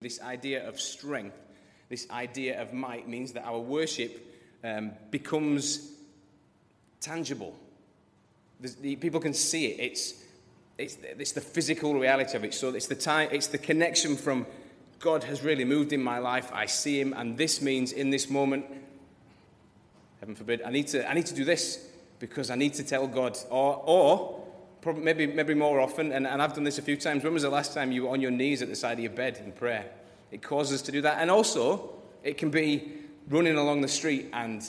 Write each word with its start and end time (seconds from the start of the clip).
This 0.00 0.20
idea 0.20 0.68
of 0.68 0.80
strength, 0.80 1.36
this 1.88 2.08
idea 2.10 2.60
of 2.62 2.72
might, 2.72 3.08
means 3.08 3.32
that 3.32 3.44
our 3.44 3.58
worship 3.58 4.24
um, 4.62 4.92
becomes 5.10 5.90
tangible. 7.00 7.54
The, 8.60 8.96
people 8.96 9.20
can 9.20 9.34
see 9.34 9.66
it. 9.66 9.80
It's, 9.80 10.24
it's, 10.78 10.98
it's 11.02 11.32
the 11.32 11.40
physical 11.40 11.94
reality 11.94 12.36
of 12.36 12.44
it. 12.44 12.54
So 12.54 12.70
it's 12.70 12.86
the 12.86 12.94
time, 12.94 13.28
it's 13.32 13.48
the 13.48 13.58
connection 13.58 14.16
from 14.16 14.46
God 15.00 15.24
has 15.24 15.42
really 15.42 15.64
moved 15.64 15.92
in 15.92 16.02
my 16.02 16.18
life. 16.18 16.50
I 16.52 16.66
see 16.66 17.00
Him, 17.00 17.12
and 17.16 17.36
this 17.36 17.60
means 17.60 17.92
in 17.92 18.10
this 18.10 18.30
moment, 18.30 18.66
heaven 20.20 20.34
forbid, 20.34 20.62
I 20.62 20.70
need 20.70 20.88
to, 20.88 21.08
I 21.08 21.14
need 21.14 21.26
to 21.26 21.34
do 21.34 21.44
this 21.44 21.84
because 22.18 22.50
I 22.50 22.56
need 22.56 22.74
to 22.74 22.84
tell 22.84 23.06
God, 23.06 23.36
or, 23.50 23.82
or 23.84 24.37
maybe, 24.84 25.26
maybe 25.26 25.54
more 25.54 25.80
often, 25.80 26.12
and, 26.12 26.26
and 26.26 26.40
I've 26.40 26.54
done 26.54 26.64
this 26.64 26.78
a 26.78 26.82
few 26.82 26.96
times. 26.96 27.24
When 27.24 27.32
was 27.32 27.42
the 27.42 27.50
last 27.50 27.74
time 27.74 27.92
you 27.92 28.04
were 28.04 28.10
on 28.10 28.20
your 28.20 28.30
knees 28.30 28.62
at 28.62 28.68
the 28.68 28.76
side 28.76 28.94
of 28.94 29.00
your 29.00 29.12
bed 29.12 29.40
in 29.44 29.52
prayer? 29.52 29.86
It 30.30 30.42
causes 30.42 30.80
us 30.80 30.86
to 30.86 30.92
do 30.92 31.00
that. 31.02 31.18
And 31.20 31.30
also, 31.30 31.90
it 32.22 32.38
can 32.38 32.50
be 32.50 32.92
running 33.28 33.56
along 33.56 33.80
the 33.80 33.88
street 33.88 34.28
and 34.32 34.62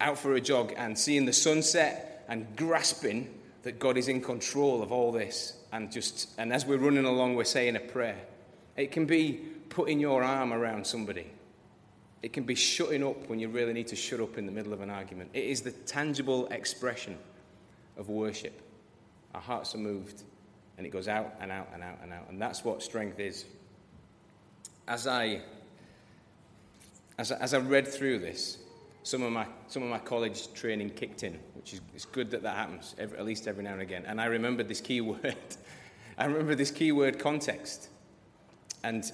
out 0.00 0.18
for 0.18 0.34
a 0.34 0.40
jog 0.40 0.72
and 0.76 0.98
seeing 0.98 1.24
the 1.24 1.32
sunset 1.32 2.24
and 2.28 2.46
grasping 2.56 3.32
that 3.62 3.78
God 3.78 3.96
is 3.96 4.08
in 4.08 4.20
control 4.20 4.82
of 4.82 4.92
all 4.92 5.12
this. 5.12 5.54
And 5.72 5.90
just, 5.90 6.30
and 6.38 6.52
as 6.52 6.66
we're 6.66 6.78
running 6.78 7.04
along, 7.04 7.34
we're 7.34 7.44
saying 7.44 7.76
a 7.76 7.80
prayer. 7.80 8.18
It 8.76 8.92
can 8.92 9.06
be 9.06 9.40
putting 9.68 10.00
your 10.00 10.22
arm 10.22 10.52
around 10.52 10.86
somebody. 10.86 11.30
It 12.22 12.32
can 12.32 12.44
be 12.44 12.54
shutting 12.54 13.04
up 13.04 13.28
when 13.28 13.38
you 13.38 13.48
really 13.48 13.72
need 13.72 13.88
to 13.88 13.96
shut 13.96 14.20
up 14.20 14.38
in 14.38 14.46
the 14.46 14.52
middle 14.52 14.72
of 14.72 14.80
an 14.80 14.90
argument. 14.90 15.30
It 15.34 15.44
is 15.44 15.62
the 15.62 15.72
tangible 15.72 16.46
expression 16.46 17.18
of 17.96 18.08
worship. 18.08 18.60
Our 19.34 19.40
hearts 19.40 19.74
are 19.74 19.78
moved, 19.78 20.22
and 20.78 20.86
it 20.86 20.90
goes 20.90 21.08
out 21.08 21.34
and 21.40 21.50
out 21.50 21.68
and 21.74 21.82
out 21.82 21.98
and 22.02 22.12
out. 22.12 22.28
And 22.28 22.40
that's 22.40 22.64
what 22.64 22.82
strength 22.82 23.18
is. 23.18 23.44
As 24.86 25.06
I, 25.06 25.40
as 27.18 27.32
I, 27.32 27.36
as 27.36 27.54
I 27.54 27.58
read 27.58 27.88
through 27.88 28.20
this, 28.20 28.58
some 29.02 29.22
of 29.22 29.32
my, 29.32 29.46
some 29.68 29.82
of 29.82 29.88
my 29.88 29.98
college 29.98 30.52
training 30.54 30.90
kicked 30.90 31.24
in, 31.24 31.38
which 31.54 31.74
is 31.74 31.80
it's 31.94 32.06
good 32.06 32.30
that 32.30 32.42
that 32.42 32.56
happens, 32.56 32.94
every, 32.98 33.18
at 33.18 33.24
least 33.24 33.46
every 33.46 33.64
now 33.64 33.72
and 33.72 33.82
again. 33.82 34.04
And 34.06 34.20
I 34.20 34.26
remembered 34.26 34.68
this 34.68 34.80
key 34.80 35.00
word. 35.02 35.36
I 36.16 36.26
remember 36.26 36.54
this 36.54 36.70
key 36.70 36.92
word 36.92 37.18
context. 37.18 37.88
And 38.82 39.10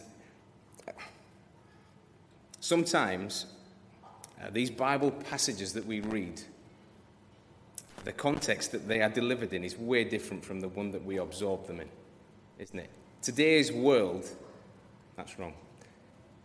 sometimes 2.61 3.47
uh, 4.41 4.51
these 4.51 4.71
Bible 4.71 5.11
passages 5.11 5.73
that 5.73 5.87
we 5.87 6.01
read, 6.01 6.41
the 8.05 8.13
context 8.13 8.73
that 8.73 8.89
they 8.89 9.03
are 9.03 9.09
delivered 9.09 9.53
in 9.53 9.65
is 9.65 9.77
way 9.77 10.05
different 10.05 10.45
from 10.45 10.61
the 10.61 10.69
one 10.69 10.91
that 10.93 11.05
we 11.05 11.19
absorb 11.19 11.67
them 11.67 11.81
in, 11.81 11.89
isn't 12.59 12.79
it? 12.79 12.91
Today's 13.23 13.71
world, 13.71 14.29
that's 15.17 15.39
wrong. 15.39 15.55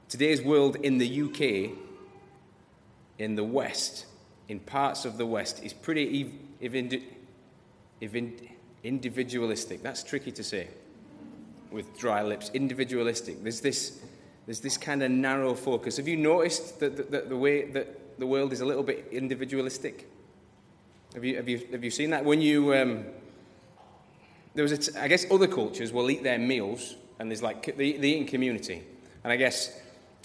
Today's 0.09 0.41
world 0.41 0.75
in 0.77 0.97
the 0.97 1.21
UK, 1.23 1.71
in 3.17 3.35
the 3.35 3.43
West, 3.43 4.05
in 4.49 4.59
parts 4.59 5.05
of 5.05 5.17
the 5.17 5.25
West, 5.25 5.63
is 5.63 5.73
pretty 5.73 6.31
ev- 6.61 7.01
individualistic. 8.83 9.81
That's 9.81 10.03
tricky 10.03 10.31
to 10.33 10.43
say 10.43 10.67
with 11.71 11.97
dry 11.97 12.21
lips. 12.23 12.51
Individualistic. 12.53 13.41
There's 13.41 13.61
this, 13.61 14.01
there's 14.45 14.59
this 14.59 14.77
kind 14.77 15.03
of 15.03 15.11
narrow 15.11 15.53
focus. 15.53 15.97
Have 15.97 16.07
you 16.07 16.17
noticed 16.17 16.79
that 16.79 16.97
the, 16.97 17.03
the, 17.03 17.21
the 17.29 17.37
way 17.37 17.69
that 17.71 18.19
the 18.19 18.27
world 18.27 18.53
is 18.53 18.61
a 18.61 18.65
little 18.65 18.83
bit 18.83 19.07
individualistic? 19.11 20.07
Have 21.15 21.23
you, 21.23 21.37
have 21.37 21.47
you, 21.47 21.65
have 21.71 21.81
you 21.81 21.91
seen 21.91 22.09
that? 22.09 22.25
When 22.25 22.41
you, 22.41 22.75
um, 22.75 23.05
there 24.53 24.63
was, 24.63 24.73
a 24.73 24.77
t- 24.77 24.99
I 24.99 25.07
guess 25.07 25.25
other 25.31 25.47
cultures 25.47 25.93
will 25.93 26.11
eat 26.11 26.23
their 26.23 26.37
meals 26.37 26.95
and 27.19 27.31
there's 27.31 27.41
like 27.41 27.65
the, 27.77 27.97
the 27.97 28.09
eating 28.09 28.27
community. 28.27 28.83
And 29.23 29.31
I 29.31 29.37
guess, 29.37 29.79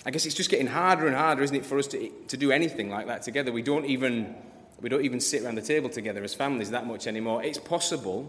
I 0.05 0.11
guess 0.11 0.27
it's 0.27 0.35
just 0.35 0.51
getting 0.51 0.67
harder 0.67 1.07
and 1.07 1.15
harder, 1.15 1.45
isn't 1.45 1.55
it, 1.55 1.65
for 1.65 1.79
us 1.79 1.87
to, 1.89 2.11
to 2.27 2.37
do 2.37 2.51
anything 2.51 2.91
like 2.91 3.07
that 3.07 3.23
together. 3.23 3.53
We 3.53 3.63
don't 3.63 3.87
even, 3.87 4.35
we 4.81 4.89
don't 4.89 5.05
even 5.05 5.21
sit 5.21 5.45
around 5.45 5.55
the 5.55 5.63
table 5.63 5.89
together 5.89 6.25
as 6.25 6.35
families 6.35 6.73
that 6.73 6.89
much 6.89 7.07
anymore. 7.07 7.45
It's 7.45 7.59
possible. 7.59 8.29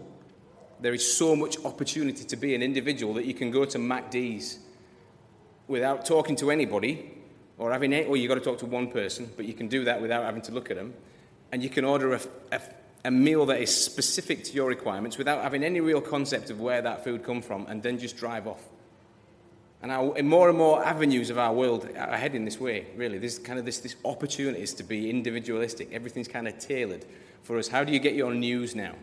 There 0.80 0.94
is 0.94 1.16
so 1.16 1.34
much 1.34 1.56
opportunity 1.64 2.22
to 2.24 2.36
be 2.36 2.54
an 2.54 2.62
individual 2.62 3.14
that 3.14 3.24
you 3.24 3.34
can 3.34 3.50
go 3.50 3.64
to 3.64 3.78
MacD's 3.78 4.60
without 5.66 6.06
talking 6.06 6.36
to 6.36 6.52
anybody 6.52 7.10
or 7.58 7.72
having, 7.72 7.92
or 8.06 8.16
you've 8.16 8.28
got 8.28 8.36
to 8.36 8.40
talk 8.40 8.58
to 8.58 8.66
one 8.66 8.88
person, 8.92 9.32
but 9.36 9.46
you 9.46 9.52
can 9.52 9.66
do 9.66 9.82
that 9.82 10.00
without 10.00 10.22
having 10.22 10.42
to 10.42 10.52
look 10.52 10.70
at 10.70 10.76
them 10.76 10.94
and 11.52 11.62
you 11.62 11.68
can 11.68 11.84
order 11.84 12.14
a, 12.14 12.20
a, 12.50 12.60
a, 13.04 13.10
meal 13.10 13.46
that 13.46 13.60
is 13.60 13.74
specific 13.74 14.42
to 14.44 14.52
your 14.54 14.68
requirements 14.68 15.18
without 15.18 15.42
having 15.42 15.62
any 15.62 15.80
real 15.80 16.00
concept 16.00 16.48
of 16.48 16.60
where 16.60 16.80
that 16.80 17.04
food 17.04 17.22
come 17.22 17.42
from 17.42 17.66
and 17.66 17.82
then 17.82 17.98
just 17.98 18.16
drive 18.16 18.48
off. 18.48 18.64
And 19.82 19.92
our, 19.92 20.22
more 20.22 20.48
and 20.48 20.56
more 20.56 20.82
avenues 20.82 21.28
of 21.28 21.38
our 21.38 21.52
world 21.52 21.88
are 21.96 22.16
heading 22.16 22.44
this 22.44 22.58
way, 22.58 22.86
really. 22.96 23.18
There's 23.18 23.38
kind 23.38 23.58
of 23.58 23.64
this, 23.64 23.80
this 23.80 23.96
opportunities 24.04 24.72
to 24.74 24.82
be 24.82 25.10
individualistic. 25.10 25.92
Everything's 25.92 26.28
kind 26.28 26.48
of 26.48 26.58
tailored 26.58 27.04
for 27.42 27.58
us. 27.58 27.68
How 27.68 27.84
do 27.84 27.92
you 27.92 27.98
get 27.98 28.14
your 28.14 28.32
news 28.32 28.74
now? 28.74 28.94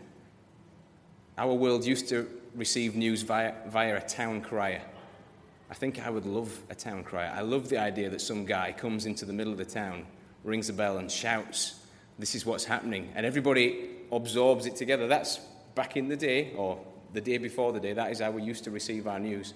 Our 1.38 1.54
world 1.54 1.84
used 1.84 2.08
to 2.08 2.28
receive 2.54 2.96
news 2.96 3.22
via, 3.22 3.54
via 3.68 3.98
a 3.98 4.00
town 4.00 4.40
crier. 4.40 4.82
I 5.70 5.74
think 5.74 6.04
I 6.04 6.10
would 6.10 6.26
love 6.26 6.58
a 6.68 6.74
town 6.74 7.04
crier. 7.04 7.32
I 7.32 7.42
love 7.42 7.68
the 7.68 7.78
idea 7.78 8.10
that 8.10 8.20
some 8.20 8.44
guy 8.44 8.72
comes 8.72 9.06
into 9.06 9.24
the 9.24 9.32
middle 9.32 9.52
of 9.52 9.58
the 9.58 9.64
town, 9.64 10.06
rings 10.42 10.68
a 10.68 10.72
bell, 10.72 10.96
and 10.96 11.10
shouts 11.10 11.79
this 12.20 12.34
is 12.34 12.44
what's 12.44 12.64
happening. 12.64 13.10
And 13.14 13.24
everybody 13.24 13.90
absorbs 14.12 14.66
it 14.66 14.76
together. 14.76 15.08
That's 15.08 15.40
back 15.74 15.96
in 15.96 16.08
the 16.08 16.16
day, 16.16 16.52
or 16.54 16.78
the 17.14 17.20
day 17.20 17.38
before 17.38 17.72
the 17.72 17.80
day. 17.80 17.94
That 17.94 18.12
is 18.12 18.20
how 18.20 18.30
we 18.30 18.42
used 18.42 18.64
to 18.64 18.70
receive 18.70 19.06
our 19.06 19.18
news. 19.18 19.54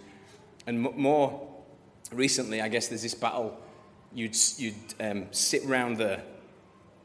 And 0.67 0.87
m- 0.87 0.95
more 0.97 1.47
recently, 2.11 2.63
I 2.63 2.69
guess 2.69 2.89
there's 2.89 3.03
this 3.03 3.15
battle. 3.15 3.61
You'd, 4.15 4.37
you'd 4.57 4.75
um, 4.99 5.27
sit 5.31 5.65
around 5.65 5.99
the, 5.99 6.21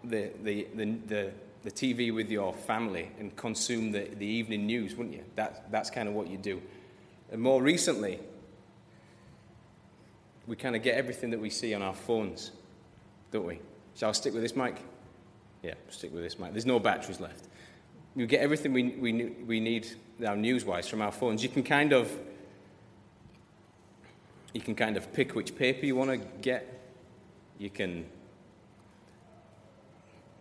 the, 0.04 0.32
the, 0.44 0.68
the, 0.76 1.32
the, 1.64 1.72
TV 1.72 2.14
with 2.14 2.30
your 2.30 2.54
family 2.54 3.12
and 3.20 3.36
consume 3.36 3.92
the, 3.92 4.08
the 4.18 4.26
evening 4.26 4.66
news, 4.66 4.96
wouldn't 4.96 5.16
you? 5.16 5.24
That, 5.36 5.70
that's 5.72 5.90
kind 5.90 6.08
of 6.08 6.16
what 6.16 6.30
you 6.30 6.38
do. 6.38 6.62
And 7.32 7.42
more 7.42 7.62
recently, 7.62 8.20
we 10.48 10.56
kind 10.56 10.76
of 10.76 10.84
get 10.84 10.96
everything 10.96 11.32
that 11.32 11.40
we 11.40 11.50
see 11.50 11.74
on 11.74 11.82
our 11.82 11.94
phones, 11.94 12.52
don't 13.32 13.46
we? 13.46 13.60
Shall 13.96 14.10
I 14.10 14.14
stick 14.14 14.34
with 14.34 14.42
this 14.42 14.56
mic? 14.56 14.78
Yeah, 15.62 15.74
stick 15.90 16.14
with 16.14 16.24
this, 16.24 16.40
Mike. 16.40 16.54
There's 16.54 16.66
no 16.66 16.80
batteries 16.80 17.20
left. 17.20 17.46
You 18.16 18.26
get 18.26 18.42
everything 18.42 18.74
we, 18.74 18.84
we, 18.84 19.26
we 19.46 19.60
need 19.60 19.88
now 20.18 20.36
news-wise 20.36 20.88
from 20.88 21.02
our 21.02 21.12
phones. 21.12 21.44
You 21.44 21.50
can 21.50 21.64
kind 21.64 21.94
of 21.94 22.12
you 24.54 24.62
can 24.62 24.74
kind 24.74 24.98
of 24.98 25.14
pick 25.14 25.36
which 25.36 25.56
paper 25.56 25.86
you 25.86 25.96
want 25.96 26.10
to 26.10 26.18
get. 26.42 26.82
You 27.60 27.70
can 27.70 28.06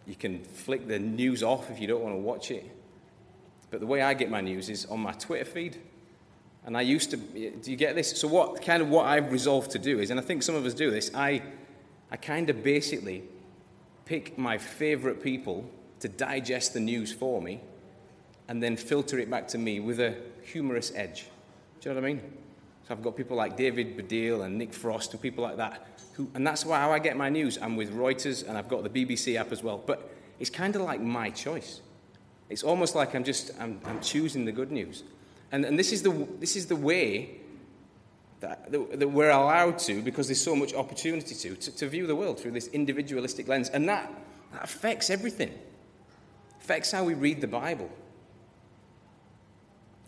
you 0.07 0.15
can 0.15 0.43
flick 0.43 0.89
the 0.89 0.99
news 0.99 1.43
off 1.43 1.71
if 1.71 1.79
you 1.79 1.87
don't 1.87 2.03
want 2.03 2.15
to 2.15 2.21
watch 2.21 2.51
it. 2.51 2.65
But 3.71 3.81
the 3.81 3.87
way 3.87 4.01
I 4.01 4.15
get 4.15 4.31
my 4.31 4.41
news 4.41 4.71
is 4.71 4.87
on 4.87 5.01
my 5.01 5.13
Twitter 5.13 5.45
feed. 5.45 5.77
And 6.65 6.77
I 6.77 6.81
used 6.81 7.11
to 7.11 7.17
do 7.17 7.71
you 7.71 7.77
get 7.77 7.95
this? 7.95 8.19
So 8.19 8.29
what 8.29 8.63
kind 8.63 8.83
of 8.83 8.89
what 8.89 9.07
I've 9.07 9.31
resolved 9.31 9.73
to 9.73 9.79
do 9.79 10.01
is, 10.01 10.11
and 10.11 10.19
I 10.19 10.23
think 10.23 10.43
some 10.43 10.55
of 10.55 10.65
us 10.65 10.75
do 10.75 10.91
this, 10.91 11.11
I 11.15 11.43
I 12.11 12.17
kind 12.17 12.49
of 12.49 12.65
basically 12.65 13.25
pick 14.09 14.39
my 14.39 14.57
favorite 14.57 15.23
people 15.23 15.71
to 16.01 16.09
digest 16.09 16.73
the 16.73 16.81
news 16.81 17.13
for 17.13 17.43
me 17.43 17.61
and 18.49 18.63
then 18.63 18.75
filter 18.75 19.19
it 19.19 19.31
back 19.31 19.47
to 19.47 19.59
me 19.59 19.81
with 19.81 20.01
a 20.01 20.17
humorous 20.43 20.91
edge. 20.95 21.27
Do 21.81 21.91
you 21.91 21.95
know 21.95 22.01
what 22.01 22.09
I 22.09 22.15
mean? 22.15 22.23
So 22.87 22.95
I've 22.95 23.03
got 23.03 23.19
people 23.19 23.37
like 23.37 23.55
David 23.55 23.99
Baddiel 23.99 24.47
and 24.47 24.57
Nick 24.57 24.73
Frost 24.73 25.13
and 25.13 25.21
people 25.21 25.45
like 25.45 25.59
that. 25.59 25.87
Who, 26.15 26.31
and 26.35 26.47
that's 26.47 26.63
how 26.63 26.91
I 26.91 26.99
get 26.99 27.19
my 27.19 27.29
news. 27.29 27.59
I'm 27.61 27.77
with 27.77 27.95
Reuters 27.95 28.49
and 28.49 28.57
I've 28.57 28.69
got 28.69 28.83
the 28.83 28.89
BBC 28.89 29.37
app 29.37 29.53
as 29.53 29.63
well. 29.63 29.83
But 29.85 30.11
it's 30.41 30.51
kind 30.51 30.75
of 30.75 30.83
like 30.83 31.03
my 31.03 31.29
choice. 31.29 31.83
It's 32.49 32.63
almost 32.63 32.95
like 32.95 33.15
I'm 33.15 33.25
just 33.25 33.51
I'm, 33.61 33.79
I'm 33.85 34.01
choosing 34.01 34.47
the 34.47 34.53
good 34.53 34.73
news. 34.73 35.05
And, 35.53 35.67
and 35.67 35.79
this, 35.79 35.93
is 35.93 36.03
the, 36.03 36.27
this 36.41 36.57
is 36.57 36.67
the 36.67 36.77
way 36.77 37.41
that, 38.41 38.71
that, 38.71 39.09
we're 39.09 39.31
allowed 39.31 39.79
to, 39.81 40.01
because 40.03 40.29
there's 40.29 40.41
so 40.41 40.55
much 40.55 40.75
opportunity 40.75 41.35
to, 41.35 41.57
to, 41.57 41.77
to 41.77 41.89
view 41.89 42.07
the 42.07 42.15
world 42.15 42.39
through 42.39 42.53
this 42.53 42.69
individualistic 42.69 43.49
lens. 43.49 43.69
And 43.69 43.89
that, 43.89 44.13
that 44.53 44.65
affects 44.65 45.11
everything, 45.11 45.53
affects 46.61 46.93
how 46.93 47.05
we 47.05 47.15
read 47.15 47.41
the 47.41 47.49
Bible. 47.49 47.91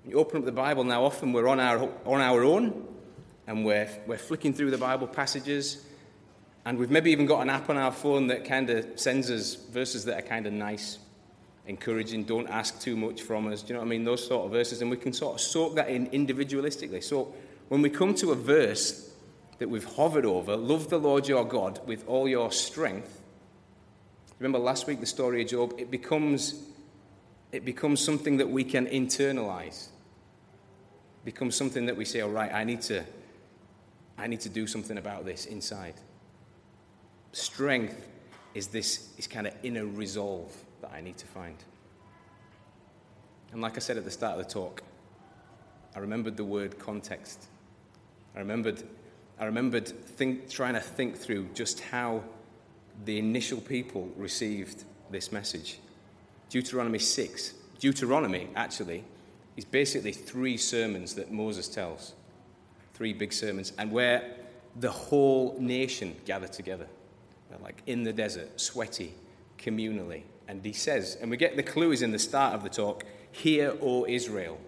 You 0.07 0.19
open 0.19 0.39
up 0.39 0.45
the 0.45 0.53
Bible 0.53 0.85
now, 0.85 1.05
often 1.05 1.33
we're 1.33 1.49
on 1.49 1.61
our, 1.61 1.91
on 2.07 2.21
our 2.21 2.43
own 2.43 2.87
and 3.47 3.65
we're, 3.65 3.89
we're 4.07 4.19
flicking 4.19 4.55
through 4.55 4.71
the 4.71 4.79
Bible 4.79 5.07
passages. 5.07 5.85
And 6.65 6.79
we've 6.79 6.91
maybe 6.91 7.11
even 7.11 7.27
got 7.27 7.41
an 7.41 7.51
app 7.51 7.69
on 7.69 7.77
our 7.77 7.93
phone 7.93 8.29
that 8.29 8.45
kind 8.45 8.71
of 8.71 8.99
sends 8.99 9.31
us 9.31 9.55
verses 9.55 10.05
that 10.05 10.19
are 10.19 10.27
kind 10.27 10.47
of 10.47 10.53
nice, 10.53 10.99
encouraging, 11.67 12.25
don't 12.25 12.49
ask 12.49 12.81
too 12.81 12.97
much 12.97 13.23
from 13.23 13.53
us. 13.53 13.63
Do 13.63 13.69
you 13.69 13.75
know 13.75 13.81
what 13.81 13.87
I 13.87 13.91
mean? 13.91 14.05
Those 14.05 14.27
sort 14.27 14.47
of 14.47 14.53
verses. 14.53 14.83
And 14.83 14.91
we 14.91 14.97
can 14.97 15.13
sort 15.13 15.35
of 15.35 15.41
soak 15.41 15.75
that 15.75 15.89
in 15.89 16.09
individualistically. 16.11 17.03
So 17.03 17.35
when 17.71 17.83
we 17.83 17.89
come 17.89 18.15
to 18.17 18.33
a 18.33 18.35
verse 18.35 19.13
that 19.59 19.71
we've 19.71 19.85
hovered 19.85 20.27
over, 20.27 20.57
love 20.57 20.91
the 20.91 20.99
Lord 20.99 21.29
your 21.29 21.45
God 21.45 21.81
with 21.87 22.03
all 22.09 22.27
your 22.27 22.51
strength, 22.51 23.23
remember 24.41 24.59
last 24.59 24.89
week 24.89 24.99
the 24.99 25.07
story 25.07 25.43
of 25.43 25.49
Job, 25.49 25.75
it 25.79 25.89
becomes, 25.89 26.65
it 27.53 27.65
becomes 27.65 28.01
something 28.01 28.39
that 28.39 28.51
we 28.51 28.65
can 28.65 28.89
internalize. 28.89 29.87
It 31.23 31.27
becomes 31.27 31.55
something 31.55 31.87
that 31.87 31.97
we 31.97 32.05
say, 32.05 32.23
all 32.23 32.31
right, 32.31 32.53
I 32.53 32.65
need 32.65 32.83
to, 32.83 33.05
I 34.19 34.27
need 34.27 34.41
to 34.41 34.49
do 34.49 34.67
something 34.67 34.99
about 34.99 35.25
this 35.25 35.47
inside. 35.47 35.95
Strength 37.31 38.09
is 38.53 38.67
this 38.67 39.11
is 39.17 39.29
kind 39.29 39.47
of 39.47 39.55
inner 39.63 39.87
resolve 39.87 40.53
that 40.81 40.91
I 40.93 41.01
need 41.01 41.19
to 41.19 41.27
find. 41.29 41.57
And 43.53 43.63
like 43.63 43.77
I 43.77 43.79
said 43.79 43.97
at 43.97 44.05
the 44.05 44.11
start 44.11 44.41
of 44.41 44.45
the 44.45 44.53
talk, 44.53 44.83
I 45.95 46.01
remembered 46.01 46.37
the 46.37 46.45
word 46.45 46.77
context. 46.77 47.47
I 48.35 48.39
remembered, 48.39 48.83
I 49.39 49.47
remembered 49.47 49.89
think, 49.89 50.49
trying 50.49 50.75
to 50.75 50.81
think 50.81 51.17
through 51.17 51.49
just 51.55 51.81
how 51.81 52.23
the 53.05 53.19
initial 53.19 53.61
people 53.61 54.11
received 54.17 54.85
this 55.11 55.33
message. 55.33 55.79
Deuteronomy 56.49 56.99
6. 56.99 57.55
Deuteronomy, 57.79 58.49
actually, 58.55 59.05
is 59.57 59.65
basically 59.65 60.13
three 60.13 60.57
sermons 60.57 61.15
that 61.15 61.33
Moses 61.33 61.69
tells. 61.69 62.15
Three 62.95 63.13
big 63.13 63.33
sermons, 63.33 63.73
and 63.79 63.91
where 63.91 64.35
the 64.77 64.91
whole 64.91 65.57
nation 65.59 66.17
gather 66.25 66.47
together. 66.47 66.87
They're 67.49 67.59
like 67.59 67.83
in 67.87 68.05
the 68.05 68.13
desert, 68.13 68.61
sweaty, 68.61 69.15
communally. 69.59 70.23
And 70.47 70.65
he 70.65 70.73
says, 70.73 71.17
and 71.21 71.31
we 71.31 71.37
get 71.37 71.57
the 71.57 71.63
clue 71.63 71.93
is 71.93 72.03
in 72.03 72.13
the 72.13 72.19
start 72.19 72.55
of 72.55 72.63
the 72.63 72.69
talk 72.69 73.05
Hear, 73.33 73.77
O 73.81 74.07
Israel, 74.07 74.59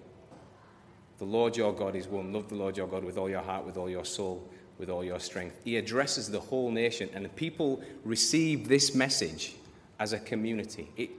the 1.18 1.24
Lord 1.24 1.56
your 1.56 1.72
God 1.72 1.94
is 1.94 2.08
one. 2.08 2.32
Love 2.32 2.48
the 2.48 2.54
Lord 2.54 2.76
your 2.76 2.88
God 2.88 3.04
with 3.04 3.18
all 3.18 3.28
your 3.28 3.42
heart, 3.42 3.64
with 3.64 3.76
all 3.76 3.88
your 3.88 4.04
soul, 4.04 4.48
with 4.78 4.90
all 4.90 5.04
your 5.04 5.20
strength. 5.20 5.60
He 5.64 5.76
addresses 5.76 6.30
the 6.30 6.40
whole 6.40 6.70
nation, 6.70 7.08
and 7.14 7.24
the 7.24 7.30
people 7.30 7.82
receive 8.04 8.68
this 8.68 8.94
message 8.94 9.54
as 9.98 10.12
a 10.12 10.18
community. 10.18 10.88
It, 10.96 11.10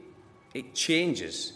it 0.54 0.74
changes 0.74 1.54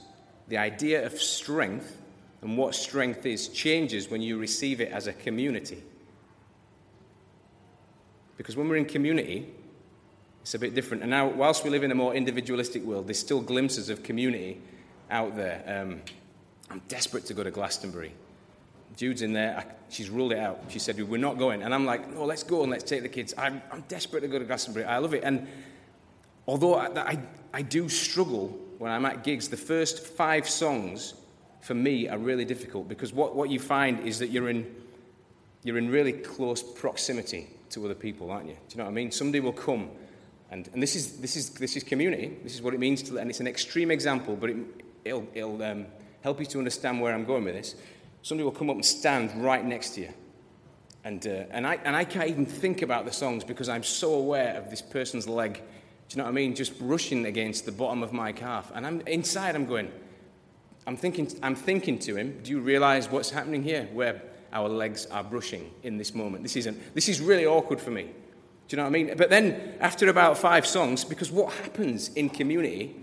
the 0.48 0.58
idea 0.58 1.06
of 1.06 1.20
strength 1.22 2.02
and 2.42 2.58
what 2.58 2.76
strength 2.76 3.26
is, 3.26 3.50
changes 3.50 4.10
when 4.10 4.22
you 4.22 4.38
receive 4.38 4.80
it 4.80 4.92
as 4.92 5.08
a 5.08 5.14
community. 5.14 5.84
Because 8.38 8.56
when 8.56 8.70
we're 8.70 8.78
in 8.78 8.86
community, 8.86 9.50
it's 10.42 10.54
a 10.54 10.60
bit 10.60 10.76
different. 10.76 11.02
And 11.02 11.10
now, 11.10 11.28
whilst 11.28 11.64
we 11.64 11.70
live 11.70 11.84
in 11.84 11.92
a 11.92 11.96
more 11.96 12.14
individualistic 12.14 12.84
world, 12.84 13.08
there's 13.08 13.20
still 13.20 13.42
glimpses 13.42 13.90
of 13.90 14.04
community 14.04 14.62
out 15.10 15.36
there. 15.36 15.64
Um, 15.68 16.02
I'm 16.70 16.82
desperate 16.88 17.26
to 17.26 17.34
go 17.34 17.44
to 17.44 17.52
Glastonbury. 17.52 18.14
Jude's 18.96 19.22
in 19.22 19.34
there. 19.34 19.58
I, 19.58 19.66
she's 19.90 20.10
ruled 20.10 20.32
it 20.32 20.40
out. 20.40 20.60
She 20.70 20.80
said, 20.80 21.02
We're 21.08 21.18
not 21.18 21.38
going. 21.38 21.64
And 21.64 21.74
I'm 21.74 21.86
like, 21.86 22.12
No, 22.14 22.26
let's 22.26 22.44
go 22.44 22.64
and 22.64 22.72
let's 22.72 22.84
take 22.84 23.04
the 23.04 23.10
kids. 23.10 23.34
I'm, 23.38 23.62
I'm 23.72 23.84
desperate 23.88 24.22
to 24.22 24.28
go 24.28 24.40
to 24.40 24.46
Glastonbury. 24.46 24.86
I 24.86 24.98
love 24.98 25.14
it. 25.14 25.24
And 25.24 25.48
although 26.48 26.76
I, 26.76 26.88
I, 27.00 27.20
I 27.54 27.62
do 27.62 27.90
struggle 27.90 28.58
when 28.78 28.92
I'm 28.92 29.06
at 29.06 29.24
gigs, 29.24 29.50
the 29.50 29.58
first 29.58 30.06
five 30.06 30.48
songs 30.48 31.14
for 31.62 31.74
me 31.74 32.08
are 32.08 32.18
really 32.18 32.46
difficult 32.46 32.88
because 32.88 33.12
what, 33.14 33.36
what 33.36 33.50
you 33.50 33.60
find 33.60 34.00
is 34.08 34.20
that 34.20 34.30
you're 34.30 34.50
in, 34.50 34.66
you're 35.64 35.78
in 35.78 35.90
really 35.90 36.14
close 36.14 36.64
proximity 36.64 37.48
to 37.72 37.84
other 37.86 37.96
people, 37.96 38.32
aren't 38.32 38.48
you? 38.48 38.54
Do 38.54 38.60
you 38.70 38.78
know 38.78 38.86
what 38.86 38.92
I 38.92 38.94
mean? 38.94 39.12
Somebody 39.12 39.40
will 39.40 39.54
come, 39.54 39.90
and, 40.52 40.70
and 40.74 40.82
this, 40.82 40.96
is, 40.96 41.20
this, 41.20 41.36
is, 41.36 41.50
this 41.52 41.76
is 41.76 41.84
community. 41.84 42.38
This 42.44 42.56
is 42.56 42.62
what 42.62 42.74
it 42.74 42.80
means 42.80 43.02
to, 43.04 43.18
and 43.18 43.30
it's 43.30 43.40
an 43.40 43.48
extreme 43.48 43.92
example, 43.92 44.36
but 44.36 44.52
it, 44.52 44.58
it'll, 45.04 45.28
it'll 45.34 45.62
um, 45.64 45.88
help 46.22 46.40
you 46.40 46.46
to 46.46 46.58
understand 46.58 47.02
where 47.02 47.14
I'm 47.14 47.26
going 47.26 47.44
with 47.44 47.56
this. 47.56 47.76
Somebody 48.28 48.44
will 48.44 48.52
come 48.52 48.70
up 48.70 48.76
and 48.76 48.86
stand 48.86 49.42
right 49.42 49.64
next 49.64 49.92
to 49.92 50.02
you. 50.02 50.10
And, 51.06 51.26
uh, 51.26 51.46
and, 51.50 51.66
I, 51.66 51.76
and 51.86 51.96
I 51.96 52.04
can't 52.04 52.30
even 52.30 52.46
think 52.46 52.82
about 52.82 53.06
the 53.06 53.14
songs 53.14 53.46
because 53.46 53.70
I'm 53.70 53.84
so 53.84 54.16
aware 54.16 54.58
of 54.58 54.70
this 54.70 54.82
person's 54.82 55.30
leg, 55.30 55.54
do 55.54 55.62
you 56.10 56.18
know 56.18 56.26
what 56.26 56.32
I 56.32 56.34
mean, 56.34 56.54
just 56.54 56.78
brushing 56.78 57.26
against 57.26 57.66
the 57.66 57.72
bottom 57.72 58.04
of 58.04 58.12
my 58.12 58.34
calf. 58.34 58.70
And 58.76 58.86
I'm, 58.86 59.00
inside 59.08 59.56
I'm 59.56 59.66
going, 59.66 59.90
I'm 60.86 60.98
thinking, 60.98 61.32
I'm 61.42 61.56
thinking 61.56 61.98
to 62.00 62.18
him, 62.18 62.42
do 62.44 62.52
you 62.52 62.60
realize 62.60 63.10
what's 63.10 63.30
happening 63.30 63.64
here? 63.64 63.88
Where 63.94 64.22
our 64.52 64.68
legs 64.68 65.06
are 65.06 65.24
brushing 65.24 65.72
in 65.84 65.98
this 65.98 66.14
moment. 66.14 66.44
This, 66.44 66.58
isn't, 66.58 66.96
this 66.96 67.08
is 67.08 67.22
really 67.22 67.46
awkward 67.46 67.80
for 67.80 67.92
me. 67.92 68.04
Do 68.04 68.76
you 68.76 68.76
know 68.76 68.84
what 68.84 68.90
I 68.90 69.04
mean? 69.04 69.16
But 69.16 69.30
then, 69.30 69.76
after 69.80 70.10
about 70.10 70.38
five 70.38 70.68
songs, 70.68 71.06
because 71.06 71.32
what 71.32 71.54
happens 71.54 72.10
in 72.10 72.28
community 72.28 72.94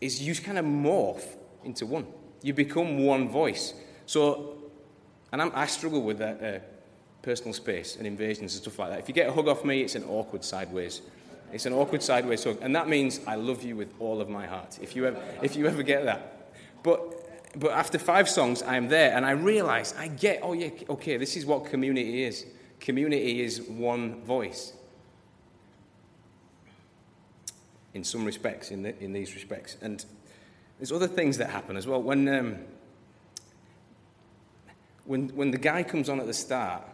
is 0.00 0.20
you 0.20 0.34
kind 0.34 0.58
of 0.58 0.64
morph 0.64 1.36
into 1.62 1.86
one. 1.86 2.08
You 2.42 2.52
become 2.52 3.04
one 3.04 3.28
voice. 3.28 3.74
So, 4.10 4.56
and 5.30 5.40
I'm, 5.40 5.52
i 5.54 5.66
struggle 5.66 6.02
with 6.02 6.18
that 6.18 6.42
uh, 6.42 6.58
personal 7.22 7.54
space 7.54 7.94
and 7.94 8.08
invasions 8.08 8.54
and 8.54 8.62
stuff 8.62 8.76
like 8.80 8.90
that. 8.90 8.98
If 8.98 9.06
you 9.06 9.14
get 9.14 9.28
a 9.28 9.32
hug 9.32 9.46
off 9.46 9.64
me, 9.64 9.82
it's 9.82 9.94
an 9.94 10.02
awkward 10.02 10.42
sideways. 10.42 11.02
It's 11.52 11.64
an 11.64 11.72
awkward 11.72 12.02
sideways 12.02 12.42
hug, 12.42 12.58
and 12.60 12.74
that 12.74 12.88
means 12.88 13.20
I 13.24 13.36
love 13.36 13.62
you 13.62 13.76
with 13.76 13.94
all 14.00 14.20
of 14.20 14.28
my 14.28 14.48
heart. 14.48 14.80
If 14.82 14.96
you 14.96 15.06
ever, 15.06 15.22
if 15.42 15.54
you 15.54 15.68
ever 15.68 15.84
get 15.84 16.06
that, 16.06 16.50
but 16.82 17.00
but 17.56 17.70
after 17.70 18.00
five 18.00 18.28
songs, 18.28 18.64
I'm 18.64 18.88
there, 18.88 19.16
and 19.16 19.24
I 19.24 19.30
realize 19.30 19.94
I 19.96 20.08
get. 20.08 20.40
Oh 20.42 20.54
yeah, 20.54 20.70
okay, 20.88 21.16
this 21.16 21.36
is 21.36 21.46
what 21.46 21.66
community 21.66 22.24
is. 22.24 22.46
Community 22.80 23.42
is 23.42 23.62
one 23.62 24.20
voice. 24.22 24.72
In 27.94 28.02
some 28.02 28.24
respects, 28.24 28.72
in, 28.72 28.82
the, 28.82 29.00
in 29.00 29.12
these 29.12 29.34
respects, 29.34 29.76
and 29.80 30.04
there's 30.80 30.90
other 30.90 31.06
things 31.06 31.38
that 31.38 31.50
happen 31.50 31.76
as 31.76 31.86
well. 31.86 32.02
When, 32.02 32.28
um, 32.28 32.58
when, 35.10 35.28
when 35.30 35.50
the 35.50 35.58
guy 35.58 35.82
comes 35.82 36.08
on 36.08 36.20
at 36.20 36.26
the 36.28 36.32
start, 36.32 36.84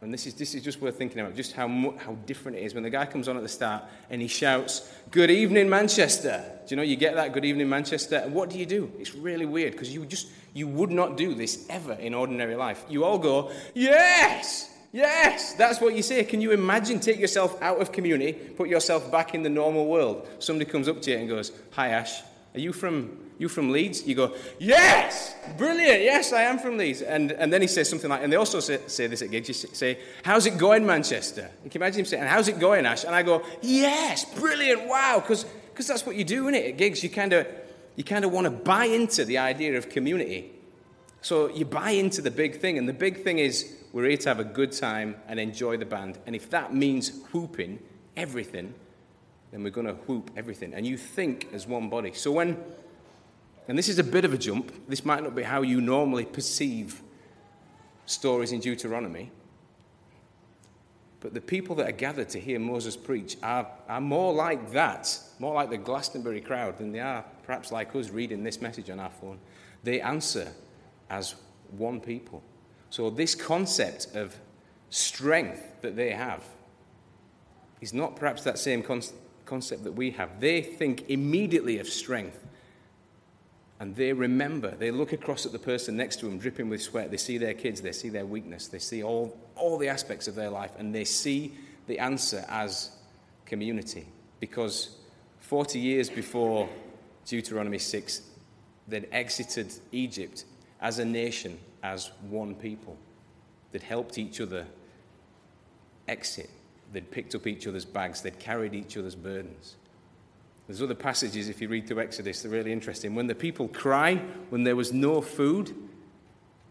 and 0.00 0.14
this 0.14 0.26
is, 0.26 0.32
this 0.32 0.54
is 0.54 0.62
just 0.62 0.80
worth 0.80 0.96
thinking 0.96 1.20
about, 1.20 1.36
just 1.36 1.52
how, 1.52 1.68
how 1.98 2.14
different 2.24 2.56
it 2.56 2.62
is. 2.62 2.72
When 2.72 2.82
the 2.82 2.88
guy 2.88 3.04
comes 3.04 3.28
on 3.28 3.36
at 3.36 3.42
the 3.42 3.50
start 3.50 3.84
and 4.08 4.22
he 4.22 4.28
shouts, 4.28 4.90
Good 5.10 5.30
evening, 5.30 5.68
Manchester. 5.68 6.42
Do 6.66 6.72
you 6.74 6.76
know, 6.78 6.82
you 6.82 6.96
get 6.96 7.16
that, 7.16 7.34
Good 7.34 7.44
evening, 7.44 7.68
Manchester. 7.68 8.16
And 8.16 8.32
what 8.32 8.48
do 8.48 8.58
you 8.58 8.64
do? 8.64 8.90
It's 8.98 9.14
really 9.14 9.44
weird 9.44 9.72
because 9.72 9.92
you 9.92 10.06
just, 10.06 10.28
you 10.54 10.68
would 10.68 10.90
not 10.90 11.18
do 11.18 11.34
this 11.34 11.66
ever 11.68 11.92
in 11.92 12.14
ordinary 12.14 12.56
life. 12.56 12.82
You 12.88 13.04
all 13.04 13.18
go, 13.18 13.52
Yes, 13.74 14.74
yes. 14.90 15.52
That's 15.52 15.82
what 15.82 15.94
you 15.94 16.02
say. 16.02 16.24
Can 16.24 16.40
you 16.40 16.52
imagine? 16.52 16.98
Take 16.98 17.18
yourself 17.18 17.60
out 17.60 17.78
of 17.78 17.92
community, 17.92 18.32
put 18.32 18.70
yourself 18.70 19.12
back 19.12 19.34
in 19.34 19.42
the 19.42 19.50
normal 19.50 19.86
world. 19.86 20.26
Somebody 20.38 20.70
comes 20.70 20.88
up 20.88 21.02
to 21.02 21.10
you 21.10 21.18
and 21.18 21.28
goes, 21.28 21.52
Hi, 21.72 21.88
Ash. 21.88 22.22
Are 22.54 22.60
you 22.60 22.72
from, 22.72 23.18
you 23.38 23.48
from 23.48 23.70
Leeds? 23.70 24.06
You 24.06 24.14
go, 24.14 24.34
Yes! 24.58 25.34
Brilliant! 25.56 26.02
Yes, 26.02 26.32
I 26.32 26.42
am 26.42 26.58
from 26.58 26.76
Leeds. 26.76 27.02
And, 27.02 27.32
and 27.32 27.52
then 27.52 27.60
he 27.62 27.68
says 27.68 27.88
something 27.88 28.10
like, 28.10 28.22
and 28.22 28.32
they 28.32 28.36
also 28.36 28.60
say, 28.60 28.80
say 28.86 29.06
this 29.06 29.22
at 29.22 29.30
gigs, 29.30 29.48
you 29.48 29.54
say, 29.54 29.98
How's 30.24 30.46
it 30.46 30.58
going, 30.58 30.84
Manchester? 30.84 31.50
You 31.64 31.70
can 31.70 31.80
imagine 31.80 32.00
him 32.00 32.06
saying, 32.06 32.24
How's 32.24 32.48
it 32.48 32.58
going, 32.58 32.86
Ash? 32.86 33.04
And 33.04 33.14
I 33.14 33.22
go, 33.22 33.44
Yes! 33.62 34.24
Brilliant! 34.24 34.88
Wow! 34.88 35.20
Because 35.20 35.46
that's 35.86 36.04
what 36.04 36.16
you 36.16 36.24
do, 36.24 36.48
in 36.48 36.54
it? 36.54 36.66
At 36.66 36.76
gigs, 36.76 37.02
you 37.02 37.10
kind 37.10 37.32
of 37.32 37.46
you 37.96 38.04
kind 38.04 38.24
of 38.24 38.32
want 38.32 38.46
to 38.46 38.50
buy 38.50 38.86
into 38.86 39.24
the 39.24 39.38
idea 39.38 39.76
of 39.76 39.88
community. 39.88 40.52
So 41.22 41.50
you 41.50 41.64
buy 41.64 41.90
into 41.90 42.22
the 42.22 42.30
big 42.30 42.58
thing, 42.58 42.78
and 42.78 42.88
the 42.88 42.94
big 42.94 43.22
thing 43.22 43.38
is 43.38 43.76
we're 43.92 44.08
here 44.08 44.16
to 44.16 44.28
have 44.28 44.40
a 44.40 44.44
good 44.44 44.72
time 44.72 45.16
and 45.28 45.38
enjoy 45.38 45.76
the 45.76 45.84
band. 45.84 46.18
And 46.26 46.34
if 46.34 46.48
that 46.50 46.74
means 46.74 47.12
whooping 47.32 47.78
everything, 48.16 48.74
then 49.50 49.62
we're 49.62 49.70
going 49.70 49.86
to 49.86 49.94
whoop 49.94 50.30
everything. 50.36 50.74
And 50.74 50.86
you 50.86 50.96
think 50.96 51.48
as 51.52 51.66
one 51.66 51.88
body. 51.88 52.12
So 52.12 52.30
when, 52.30 52.56
and 53.68 53.76
this 53.76 53.88
is 53.88 53.98
a 53.98 54.04
bit 54.04 54.24
of 54.24 54.32
a 54.32 54.38
jump, 54.38 54.72
this 54.88 55.04
might 55.04 55.22
not 55.22 55.34
be 55.34 55.42
how 55.42 55.62
you 55.62 55.80
normally 55.80 56.24
perceive 56.24 57.02
stories 58.06 58.52
in 58.52 58.60
Deuteronomy, 58.60 59.30
but 61.20 61.34
the 61.34 61.40
people 61.40 61.76
that 61.76 61.88
are 61.88 61.92
gathered 61.92 62.30
to 62.30 62.40
hear 62.40 62.58
Moses 62.58 62.96
preach 62.96 63.36
are, 63.42 63.66
are 63.88 64.00
more 64.00 64.32
like 64.32 64.72
that, 64.72 65.18
more 65.38 65.54
like 65.54 65.68
the 65.68 65.76
Glastonbury 65.76 66.40
crowd 66.40 66.78
than 66.78 66.92
they 66.92 67.00
are 67.00 67.24
perhaps 67.42 67.70
like 67.70 67.94
us 67.94 68.10
reading 68.10 68.42
this 68.42 68.60
message 68.60 68.88
on 68.88 68.98
our 68.98 69.10
phone. 69.10 69.38
They 69.82 70.00
answer 70.00 70.52
as 71.10 71.34
one 71.76 72.00
people. 72.00 72.42
So, 72.88 73.10
this 73.10 73.34
concept 73.34 74.14
of 74.14 74.34
strength 74.88 75.80
that 75.82 75.94
they 75.94 76.10
have 76.10 76.42
is 77.80 77.92
not 77.92 78.16
perhaps 78.16 78.42
that 78.44 78.58
same 78.58 78.82
concept 78.82 79.18
concept 79.50 79.82
that 79.82 79.92
we 79.92 80.12
have. 80.12 80.40
They 80.40 80.62
think 80.62 81.10
immediately 81.10 81.80
of 81.80 81.88
strength. 81.88 82.46
And 83.80 83.96
they 83.96 84.12
remember, 84.12 84.70
they 84.70 84.90
look 84.92 85.12
across 85.12 85.44
at 85.44 85.52
the 85.52 85.58
person 85.58 85.96
next 85.96 86.20
to 86.20 86.26
them 86.26 86.38
dripping 86.38 86.68
with 86.68 86.80
sweat. 86.80 87.10
They 87.10 87.16
see 87.16 87.36
their 87.36 87.54
kids, 87.54 87.80
they 87.80 87.92
see 87.92 88.10
their 88.10 88.26
weakness, 88.26 88.68
they 88.68 88.78
see 88.78 89.02
all, 89.02 89.36
all 89.56 89.76
the 89.76 89.88
aspects 89.88 90.28
of 90.28 90.34
their 90.34 90.50
life, 90.50 90.70
and 90.78 90.94
they 90.94 91.04
see 91.04 91.54
the 91.86 91.98
answer 91.98 92.44
as 92.48 92.90
community. 93.44 94.06
Because 94.38 94.96
40 95.40 95.78
years 95.80 96.08
before 96.08 96.68
Deuteronomy 97.26 97.78
6, 97.78 98.22
they'd 98.86 99.08
exited 99.10 99.72
Egypt 99.90 100.44
as 100.80 100.98
a 100.98 101.04
nation, 101.04 101.58
as 101.82 102.10
one 102.28 102.54
people. 102.54 102.96
They'd 103.72 103.82
helped 103.82 104.18
each 104.18 104.40
other 104.40 104.66
exit 106.06 106.50
They'd 106.92 107.10
picked 107.10 107.34
up 107.34 107.46
each 107.46 107.66
other's 107.66 107.84
bags, 107.84 108.22
they'd 108.22 108.38
carried 108.38 108.74
each 108.74 108.96
other's 108.96 109.14
burdens. 109.14 109.76
There's 110.66 110.82
other 110.82 110.94
passages, 110.94 111.48
if 111.48 111.60
you 111.60 111.68
read 111.68 111.88
through 111.88 112.00
Exodus, 112.00 112.42
they're 112.42 112.52
really 112.52 112.72
interesting. 112.72 113.14
When 113.14 113.26
the 113.26 113.34
people 113.34 113.68
cry, 113.68 114.16
when 114.50 114.62
there 114.62 114.76
was 114.76 114.92
no 114.92 115.20
food, 115.20 115.74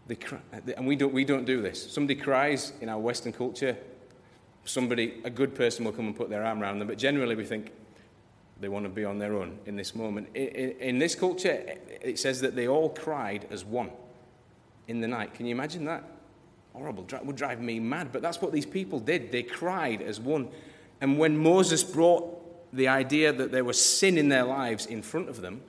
they 0.08 0.16
cry, 0.16 0.40
and 0.78 0.88
we 0.88 0.96
don't, 0.96 1.14
we 1.14 1.26
don't 1.26 1.46
do 1.46 1.62
this. 1.62 1.92
Somebody 1.92 2.16
cries 2.20 2.72
in 2.82 2.90
our 2.90 3.00
Western 3.00 3.34
culture, 3.34 3.78
somebody, 4.64 5.22
a 5.24 5.30
good 5.30 5.54
person 5.54 5.86
will 5.86 5.92
come 5.92 6.08
and 6.08 6.16
put 6.16 6.30
their 6.30 6.46
arm 6.46 6.62
around 6.62 6.80
them, 6.80 6.88
but 6.88 6.98
generally 6.98 7.36
we 7.36 7.44
think 7.44 7.72
they 8.60 8.70
want 8.70 8.86
to 8.86 8.90
be 8.90 9.06
on 9.06 9.20
their 9.20 9.36
own 9.36 9.58
in 9.66 9.76
this 9.76 9.96
moment. 9.96 10.28
In, 10.34 10.48
in, 10.48 10.70
in 10.80 11.00
this 11.00 11.16
culture, 11.16 11.64
it 12.02 12.20
says 12.20 12.42
that 12.42 12.56
they 12.56 12.68
all 12.68 12.90
cried 12.90 13.48
as 13.52 13.64
one 13.66 13.92
in 14.88 15.02
the 15.02 15.08
night. 15.08 15.34
Can 15.34 15.46
you 15.46 15.54
imagine 15.54 15.86
that? 15.86 16.04
Horrible, 16.80 17.06
would 17.24 17.36
drive 17.36 17.62
me 17.62 17.80
mad. 17.80 18.12
But 18.12 18.22
that's 18.22 18.42
what 18.42 18.52
these 18.52 18.66
people 18.66 19.00
did. 19.00 19.32
They 19.32 19.44
cried 19.44 20.02
as 20.02 20.20
one. 20.20 20.50
And 21.02 21.20
when 21.20 21.38
Moses 21.38 21.84
brought 21.84 22.36
the 22.74 22.88
idea 22.88 23.32
that 23.34 23.52
there 23.52 23.64
was 23.64 23.84
sin 23.84 24.18
in 24.18 24.30
their 24.30 24.44
lives 24.44 24.86
in 24.86 25.02
front 25.02 25.30
of 25.30 25.42
them, 25.42 25.62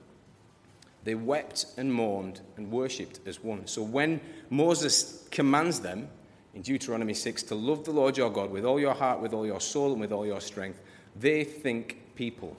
they 1.03 1.15
wept 1.15 1.65
and 1.77 1.93
mourned 1.93 2.41
and 2.57 2.71
worshipped 2.71 3.19
as 3.25 3.43
one. 3.43 3.67
So 3.67 3.81
when 3.81 4.21
Moses 4.49 5.27
commands 5.31 5.79
them 5.79 6.07
in 6.53 6.61
Deuteronomy 6.61 7.13
6 7.13 7.43
to 7.43 7.55
love 7.55 7.83
the 7.83 7.91
Lord 7.91 8.17
your 8.17 8.29
God 8.29 8.51
with 8.51 8.65
all 8.65 8.79
your 8.79 8.93
heart, 8.93 9.19
with 9.19 9.33
all 9.33 9.45
your 9.45 9.59
soul, 9.59 9.91
and 9.91 10.01
with 10.01 10.11
all 10.11 10.25
your 10.25 10.41
strength, 10.41 10.81
they 11.15 11.43
think 11.43 12.15
people. 12.15 12.55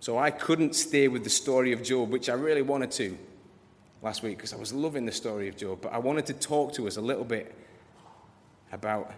So 0.00 0.18
I 0.18 0.30
couldn't 0.30 0.74
stay 0.74 1.08
with 1.08 1.24
the 1.24 1.30
story 1.30 1.72
of 1.72 1.82
Job, 1.82 2.10
which 2.10 2.28
I 2.28 2.34
really 2.34 2.62
wanted 2.62 2.90
to 2.92 3.18
last 4.02 4.22
week 4.22 4.36
because 4.36 4.52
I 4.52 4.56
was 4.56 4.72
loving 4.72 5.06
the 5.06 5.12
story 5.12 5.48
of 5.48 5.56
Job. 5.56 5.80
But 5.80 5.92
I 5.92 5.98
wanted 5.98 6.26
to 6.26 6.34
talk 6.34 6.72
to 6.74 6.86
us 6.86 6.96
a 6.96 7.00
little 7.00 7.24
bit 7.24 7.54
about 8.72 9.12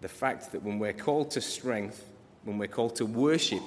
the 0.00 0.08
fact 0.08 0.52
that 0.52 0.62
when 0.62 0.78
we're 0.78 0.92
called 0.92 1.32
to 1.32 1.40
strength, 1.40 2.08
when 2.44 2.58
we're 2.58 2.68
called 2.68 2.96
to 2.96 3.06
worship, 3.06 3.62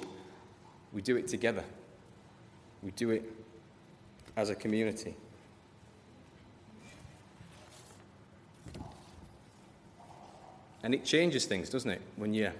we 0.92 1.02
do 1.02 1.16
it 1.16 1.28
together. 1.28 1.64
We 2.82 2.90
do 2.92 3.10
it 3.10 3.30
as 4.36 4.48
a 4.48 4.54
community. 4.54 5.14
And 10.82 10.94
it 10.94 11.04
changes 11.04 11.44
things, 11.44 11.68
doesn't 11.68 11.90
it? 11.90 12.00
When 12.16 12.32
you, 12.32 12.50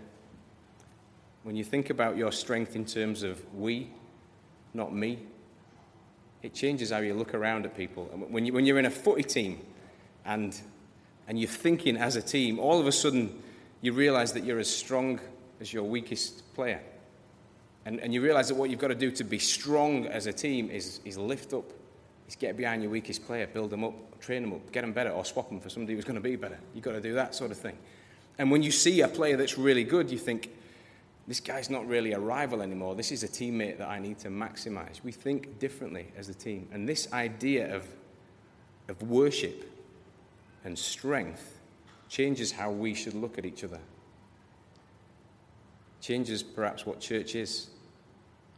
when 1.43 1.57
you 1.57 1.65
think 1.65 1.89
about 1.89 2.19
your 2.19 2.33
strength 2.33 2.77
in 2.77 2.85
terms 2.85 3.23
of 3.23 3.43
we, 3.55 3.89
not 4.75 4.95
me, 4.95 5.21
it 6.43 6.55
changes 6.55 6.91
how 6.91 6.99
you 6.99 7.15
look 7.15 7.35
around 7.35 7.67
at 7.67 7.77
people. 7.77 8.09
And 8.13 8.31
when, 8.33 8.47
you, 8.47 8.53
when 8.53 8.65
you're 8.65 8.79
in 8.79 8.87
a 8.87 8.91
footy 8.91 9.23
team 9.23 9.61
and, 10.25 10.59
and 11.29 11.39
you're 11.39 11.49
thinking 11.49 11.97
as 11.97 12.17
a 12.17 12.23
team, 12.23 12.59
all 12.59 12.81
of 12.81 12.87
a 12.87 12.93
sudden 12.93 13.43
you 13.83 13.93
realize 13.93 14.33
that 14.33 14.45
you're 14.45 14.59
as 14.59 14.75
strong 14.75 15.21
as 15.61 15.73
your 15.73 15.85
weakest 15.85 16.55
player. 16.55 16.81
And, 17.85 18.01
and 18.01 18.13
you 18.13 18.23
realize 18.23 18.49
that 18.49 18.55
what 18.55 18.71
you've 18.71 18.79
got 18.79 18.89
to 18.89 18.95
do 18.95 19.11
to 19.13 19.25
be 19.25 19.39
strong 19.39 20.07
as 20.07 20.27
a 20.27 20.33
team 20.33 20.71
is, 20.71 21.01
is 21.05 21.17
lift 21.17 21.53
up, 21.53 21.65
is 22.29 22.37
get 22.37 22.57
behind 22.57 22.83
your 22.83 22.91
weakest 22.91 23.27
player, 23.27 23.47
build 23.47 23.71
them 23.71 23.85
up, 23.85 24.21
train 24.21 24.43
them 24.43 24.53
up, 24.53 24.71
get 24.73 24.83
them 24.83 24.93
better, 24.93 25.11
or 25.11 25.25
swap 25.25 25.49
them 25.49 25.61
for 25.61 25.71
somebody 25.71 25.95
who's 25.95 26.05
going 26.05 26.17
to 26.17 26.21
be 26.21 26.37
better. 26.37 26.59
You've 26.75 26.85
got 26.85 26.93
to 26.93 27.01
do 27.01 27.15
that 27.15 27.35
sort 27.35 27.51
of 27.51 27.59
thing. 27.59 27.77
And 28.39 28.51
when 28.51 28.63
you 28.63 28.71
see 28.71 29.01
a 29.01 29.09
player 29.09 29.37
that's 29.37 29.59
really 29.59 29.85
good, 29.85 30.11
you 30.11 30.19
think, 30.19 30.51
this 31.31 31.41
guy's 31.41 31.71
not 31.71 31.87
really 31.87 32.13
a 32.13 32.19
rival 32.19 32.61
anymore. 32.61 32.97
This 32.97 33.13
is 33.13 33.23
a 33.23 33.29
teammate 33.29 33.79
that 33.79 33.89
I 33.89 34.01
need 34.01 34.19
to 34.19 34.29
maximize. 34.29 35.03
We 35.05 35.13
think 35.13 35.61
differently 35.61 36.09
as 36.17 36.29
a 36.29 36.35
team. 36.35 36.69
And 36.73 36.89
this 36.89 37.13
idea 37.13 37.75
of, 37.75 37.87
of 38.89 39.01
worship 39.03 39.71
and 40.65 40.77
strength 40.77 41.61
changes 42.09 42.51
how 42.51 42.73
we 42.73 42.95
should 42.95 43.15
look 43.15 43.39
at 43.39 43.47
each 43.47 43.63
other 43.63 43.79
changes 46.01 46.43
perhaps 46.43 46.85
what 46.85 46.99
church 46.99 47.35
is. 47.35 47.69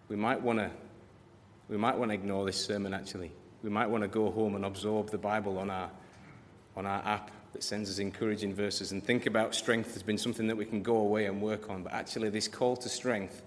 We 0.09 0.17
might 0.17 0.41
want 0.41 0.59
to 0.59 0.71
we 1.69 1.77
might 1.77 1.97
want 1.97 2.11
to 2.11 2.15
ignore 2.15 2.45
this 2.45 2.63
sermon 2.65 2.95
actually. 2.95 3.33
We 3.63 3.71
might 3.71 3.89
want 3.89 4.03
to 4.03 4.09
go 4.09 4.31
home 4.31 4.55
and 4.57 4.65
absorb 4.65 5.11
the 5.11 5.19
Bible 5.19 5.59
on 5.59 5.71
our 5.71 5.91
on 6.77 6.87
our 6.87 7.03
app 7.05 7.31
that 7.53 7.63
sends 7.63 7.91
us 7.91 7.99
encouraging 7.99 8.55
verses 8.55 8.93
and 8.93 9.05
think 9.05 9.27
about 9.27 9.55
strength 9.55 9.93
has 9.93 10.03
been 10.03 10.19
something 10.19 10.47
that 10.47 10.57
we 10.57 10.65
can 10.65 10.83
go 10.83 10.97
away 10.97 11.27
and 11.27 11.41
work 11.41 11.69
on. 11.69 11.83
But 11.83 11.93
actually 11.93 12.31
this 12.31 12.49
call 12.49 12.77
to 12.77 12.89
strength 12.89 13.43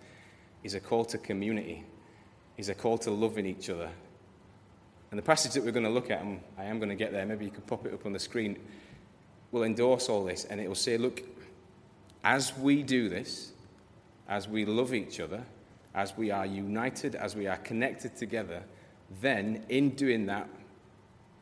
is 0.64 0.76
a 0.76 0.80
call 0.80 1.06
to 1.06 1.18
community, 1.18 1.84
is 2.58 2.70
a 2.70 2.76
call 2.76 2.98
to 3.00 3.12
loving 3.12 3.46
each 3.46 3.70
other. 3.70 3.90
And 5.12 5.18
the 5.18 5.24
passage 5.24 5.54
that 5.54 5.64
we're 5.64 5.72
going 5.72 5.86
to 5.86 5.92
look 5.92 6.12
at, 6.12 6.22
and 6.22 6.42
I 6.58 6.66
am 6.66 6.80
going 6.80 6.90
to 6.90 6.96
get 6.96 7.12
there, 7.12 7.26
maybe 7.26 7.46
you 7.46 7.52
could 7.52 7.66
pop 7.68 7.86
it 7.86 7.94
up 7.94 8.06
on 8.06 8.14
the 8.14 8.20
screen, 8.20 8.58
will 9.52 9.64
endorse 9.64 10.10
all 10.10 10.24
this 10.24 10.46
and 10.46 10.60
it 10.60 10.68
will 10.68 10.76
say, 10.76 10.98
look, 10.98 11.24
as 12.24 12.56
we 12.58 12.84
do 12.84 13.10
this, 13.10 13.54
as 14.28 14.48
we 14.48 14.66
love 14.66 14.94
each 14.94 15.20
other, 15.20 15.44
as 15.94 16.18
we 16.18 16.32
are 16.32 16.46
united, 16.46 17.16
as 17.16 17.36
we 17.36 17.48
are 17.48 17.58
connected 17.58 18.16
together, 18.18 18.64
then 19.22 19.64
in 19.70 19.92
doing 19.92 20.26
that, 20.26 20.50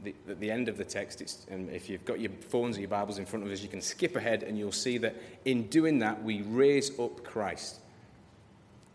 the, 0.04 0.16
at 0.30 0.40
the 0.40 0.52
end 0.52 0.68
of 0.68 0.78
the 0.78 0.84
text, 0.84 1.48
and 1.50 1.70
if 1.70 1.90
you've 1.90 2.06
got 2.06 2.20
your 2.20 2.32
phones 2.50 2.78
or 2.78 2.82
your 2.82 2.90
Bibles 2.90 3.18
in 3.18 3.26
front 3.26 3.46
of 3.46 3.52
us, 3.52 3.62
you 3.62 3.70
can 3.70 3.82
skip 3.82 4.16
ahead 4.16 4.44
and 4.44 4.58
you'll 4.58 4.72
see 4.72 4.98
that 5.00 5.16
in 5.46 5.68
doing 5.68 6.00
that, 6.00 6.24
we 6.24 6.42
raise 6.42 6.98
up 7.00 7.24
Christ. 7.24 7.80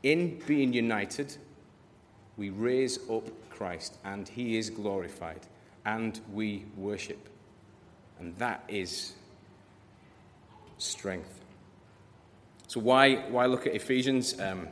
In 0.02 0.40
being 0.46 0.72
united, 0.72 1.36
we 2.36 2.50
raise 2.50 2.98
up 3.10 3.24
Christ 3.50 3.96
and 4.04 4.28
he 4.28 4.56
is 4.56 4.70
glorified 4.70 5.40
and 5.84 6.20
we 6.32 6.64
worship. 6.76 7.28
And 8.18 8.36
that 8.38 8.64
is 8.68 9.14
strength. 10.78 11.40
So, 12.68 12.80
why, 12.80 13.16
why 13.30 13.46
look 13.46 13.66
at 13.66 13.74
Ephesians? 13.74 14.38
Um, 14.38 14.68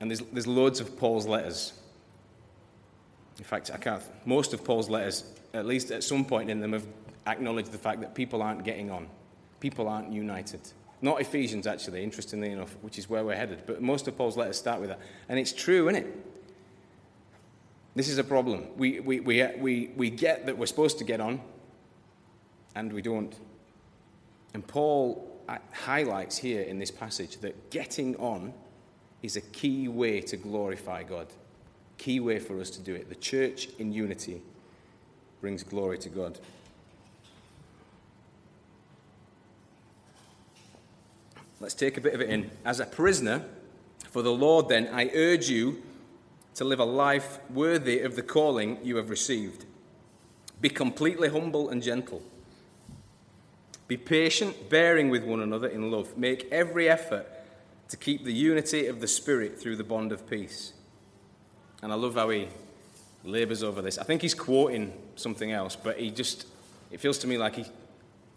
and 0.00 0.10
there's, 0.10 0.20
there's 0.32 0.46
loads 0.46 0.80
of 0.80 0.98
Paul's 0.98 1.26
letters. 1.26 1.72
In 3.38 3.44
fact, 3.44 3.70
I 3.72 3.76
can't, 3.76 4.02
most 4.24 4.52
of 4.52 4.64
Paul's 4.64 4.88
letters, 4.88 5.24
at 5.52 5.66
least 5.66 5.90
at 5.90 6.02
some 6.02 6.24
point 6.24 6.50
in 6.50 6.60
them, 6.60 6.72
have 6.72 6.86
acknowledged 7.26 7.72
the 7.72 7.78
fact 7.78 8.00
that 8.00 8.14
people 8.14 8.42
aren't 8.42 8.64
getting 8.64 8.90
on. 8.90 9.08
People 9.60 9.88
aren't 9.88 10.12
united. 10.12 10.60
Not 11.02 11.20
Ephesians, 11.20 11.66
actually, 11.66 12.02
interestingly 12.02 12.50
enough, 12.50 12.74
which 12.80 12.98
is 12.98 13.10
where 13.10 13.24
we're 13.24 13.36
headed. 13.36 13.64
But 13.66 13.82
most 13.82 14.08
of 14.08 14.16
Paul's 14.16 14.36
letters 14.36 14.58
start 14.58 14.80
with 14.80 14.88
that. 14.88 15.00
And 15.28 15.38
it's 15.38 15.52
true, 15.52 15.88
isn't 15.88 16.04
it? 16.04 16.26
This 17.94 18.08
is 18.08 18.18
a 18.18 18.24
problem. 18.24 18.66
We, 18.76 19.00
we, 19.00 19.20
we, 19.20 19.46
we, 19.58 19.90
we 19.96 20.10
get 20.10 20.46
that 20.46 20.56
we're 20.56 20.66
supposed 20.66 20.98
to 20.98 21.04
get 21.04 21.20
on, 21.20 21.40
and 22.74 22.92
we 22.92 23.02
don't. 23.02 23.34
And 24.52 24.66
Paul 24.66 25.40
uh, 25.48 25.58
highlights 25.72 26.36
here 26.36 26.62
in 26.62 26.78
this 26.78 26.90
passage 26.90 27.38
that 27.38 27.70
getting 27.70 28.16
on 28.16 28.52
is 29.22 29.36
a 29.36 29.40
key 29.40 29.88
way 29.88 30.20
to 30.20 30.36
glorify 30.36 31.02
God, 31.02 31.26
key 32.06 32.20
way 32.20 32.38
for 32.38 32.60
us 32.60 32.70
to 32.70 32.80
do 32.80 32.94
it. 32.94 33.08
The 33.08 33.16
church 33.16 33.68
in 33.80 33.92
unity 33.92 34.40
brings 35.40 35.64
glory 35.64 35.98
to 35.98 36.08
God. 36.08 36.38
Let's 41.58 41.74
take 41.74 41.96
a 41.96 42.00
bit 42.00 42.14
of 42.14 42.20
it 42.20 42.30
in. 42.30 42.52
As 42.64 42.78
a 42.78 42.86
prisoner 42.86 43.44
for 44.12 44.22
the 44.22 44.30
Lord, 44.30 44.68
then, 44.68 44.88
I 44.92 45.10
urge 45.16 45.48
you 45.48 45.82
to 46.54 46.64
live 46.64 46.78
a 46.78 46.84
life 46.84 47.40
worthy 47.50 47.98
of 47.98 48.14
the 48.14 48.22
calling 48.22 48.78
you 48.84 48.98
have 48.98 49.10
received. 49.10 49.64
Be 50.60 50.68
completely 50.68 51.30
humble 51.30 51.70
and 51.70 51.82
gentle. 51.82 52.22
Be 53.88 53.96
patient, 53.96 54.70
bearing 54.70 55.10
with 55.10 55.24
one 55.24 55.40
another 55.40 55.66
in 55.66 55.90
love. 55.90 56.16
Make 56.16 56.46
every 56.52 56.88
effort 56.88 57.26
to 57.88 57.96
keep 57.96 58.24
the 58.24 58.32
unity 58.32 58.86
of 58.86 59.00
the 59.00 59.08
Spirit 59.08 59.60
through 59.60 59.74
the 59.74 59.82
bond 59.82 60.12
of 60.12 60.30
peace. 60.30 60.72
And 61.86 61.92
I 61.92 61.96
love 61.96 62.16
how 62.16 62.30
he 62.30 62.48
labors 63.22 63.62
over 63.62 63.80
this. 63.80 63.96
I 63.96 64.02
think 64.02 64.20
he's 64.20 64.34
quoting 64.34 64.92
something 65.14 65.52
else, 65.52 65.76
but 65.76 66.00
he 66.00 66.10
just, 66.10 66.44
it 66.90 66.98
feels 66.98 67.16
to 67.18 67.28
me 67.28 67.38
like 67.38 67.54
he, 67.54 67.64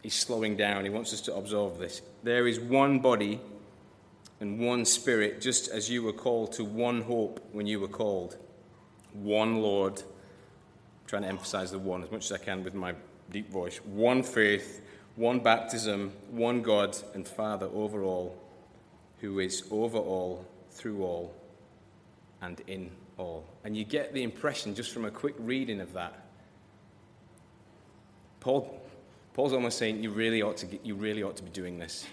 he's 0.04 0.14
slowing 0.14 0.56
down. 0.56 0.84
He 0.84 0.92
wants 0.92 1.12
us 1.16 1.22
to 1.22 1.36
absorb 1.36 1.80
this. 1.80 2.04
There 2.22 2.46
is 2.46 2.60
one 2.60 3.00
body 3.00 3.42
and 4.40 4.60
one 4.60 4.86
Spirit, 4.86 5.42
just 5.42 5.68
as 5.68 5.90
you 5.90 6.04
were 6.04 6.14
called 6.14 6.52
to 6.54 6.64
one 6.64 7.02
hope 7.02 7.44
when 7.52 7.66
you 7.66 7.80
were 7.80 7.88
called. 7.88 8.38
One 9.14 9.64
Lord. 9.64 9.98
I'm 9.98 11.08
trying 11.08 11.24
to 11.24 11.30
emphasize 11.30 11.72
the 11.72 11.80
one 11.80 12.04
as 12.04 12.12
much 12.12 12.26
as 12.26 12.34
I 12.34 12.38
can 12.38 12.64
with 12.64 12.76
my 12.76 12.94
deep 13.32 13.50
voice. 13.50 13.78
One 13.84 14.22
faith 14.22 14.80
one 15.16 15.40
baptism, 15.40 16.14
one 16.30 16.62
God 16.62 16.96
and 17.16 17.28
Father 17.28 17.66
over 17.74 18.04
all, 18.04 18.38
who 19.22 19.40
is 19.40 19.64
over 19.72 19.98
all, 19.98 20.46
through 20.70 21.04
all, 21.04 21.34
and 22.42 22.62
in 22.68 22.92
all. 23.18 23.46
And 23.64 23.76
you 23.76 23.84
get 23.84 24.14
the 24.14 24.24
impression 24.24 24.76
just 24.76 24.92
from 24.92 25.06
a 25.06 25.12
quick 25.12 25.36
reading 25.40 25.82
of 25.82 25.94
that. 25.94 26.26
Paul, 28.40 28.82
Paul's 29.34 29.54
almost 29.54 29.78
saying 29.78 30.02
you 30.02 30.12
really 30.12 30.42
ought 30.42 30.58
to 30.58 30.66
get, 30.66 30.86
you 30.86 30.96
really 30.96 31.24
ought 31.24 31.36
to 31.38 31.44
be 31.44 31.52
doing 31.52 31.78
this. 31.78 32.06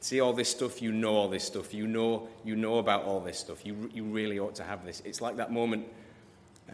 See 0.00 0.20
all 0.20 0.32
this 0.32 0.48
stuff, 0.48 0.80
you 0.80 0.92
know 0.92 1.14
all 1.14 1.28
this 1.28 1.44
stuff, 1.44 1.74
you 1.74 1.86
know 1.86 2.28
you 2.44 2.56
know 2.56 2.78
about 2.78 3.04
all 3.04 3.20
this 3.20 3.38
stuff. 3.38 3.66
You 3.66 3.90
you 3.92 4.04
really 4.04 4.38
ought 4.38 4.54
to 4.54 4.62
have 4.62 4.84
this. 4.84 5.02
It's 5.04 5.20
like 5.20 5.36
that 5.36 5.52
moment. 5.52 5.86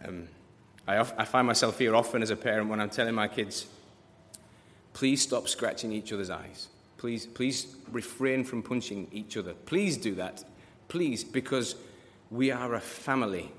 Um, 0.05 0.29
I, 0.87 0.99
I 0.99 1.25
find 1.25 1.45
myself 1.45 1.77
here 1.77 1.93
often 1.93 2.21
as 2.21 2.29
a 2.29 2.37
parent 2.37 2.69
when 2.69 2.79
I'm 2.79 2.89
telling 2.89 3.13
my 3.13 3.27
kids 3.27 3.67
Please 4.97 5.21
stop 5.21 5.47
scratching 5.47 5.91
each 5.91 6.11
other's 6.11 6.31
eyes. 6.31 6.69
Please, 6.97 7.27
please 7.27 7.75
refrain 7.91 8.43
from 8.43 8.63
punching 8.63 9.07
each 9.11 9.37
other. 9.37 9.53
Please 9.53 9.95
do 9.95 10.15
that. 10.15 10.43
Please, 10.87 11.23
because 11.23 11.75
we 12.29 12.51
are 12.51 12.75
a 12.75 12.79
family. 12.79 13.51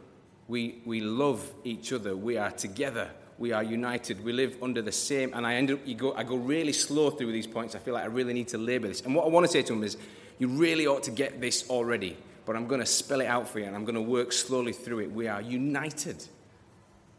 We, 0.47 0.81
we 0.85 1.01
love 1.01 1.53
each 1.65 1.93
other. 1.93 2.17
We 2.17 2.39
are 2.39 2.51
together. 2.51 3.11
We 3.39 3.53
are 3.53 3.63
united. 3.63 4.25
We 4.25 4.33
live 4.33 4.57
under 4.63 4.83
the 4.83 4.93
same. 4.93 5.33
And 5.35 5.47
I 5.47 5.55
end 5.55 5.71
up, 5.71 5.81
you 5.85 5.95
go, 5.95 6.13
I 6.15 6.25
go 6.25 6.37
really 6.37 6.73
slow 6.73 7.11
through 7.11 7.33
these 7.33 7.47
points. 7.47 7.75
I 7.75 7.79
feel 7.79 7.95
like 7.95 8.05
I 8.05 8.09
really 8.09 8.33
need 8.33 8.49
to 8.49 8.59
labor 8.59 8.89
this. 8.89 9.03
And 9.03 9.15
what 9.15 9.25
I 9.25 9.29
want 9.29 9.47
to 9.47 9.53
say 9.53 9.63
to 9.63 9.73
them 9.73 9.85
is, 9.85 9.97
you 10.39 10.49
really 10.49 10.87
ought 10.87 11.03
to 11.05 11.11
get 11.11 11.41
this 11.41 11.69
already. 11.69 12.17
But 12.47 12.57
I'm 12.57 12.67
going 12.67 12.81
to 12.81 12.87
spell 12.87 13.21
it 13.21 13.27
out 13.27 13.49
for 13.49 13.59
you 13.59 13.67
and 13.67 13.77
I'm 13.77 13.85
going 13.85 13.95
to 13.95 14.01
work 14.01 14.33
slowly 14.33 14.73
through 14.73 15.01
it. 15.01 15.13
We 15.13 15.29
are 15.29 15.43
united. 15.43 16.25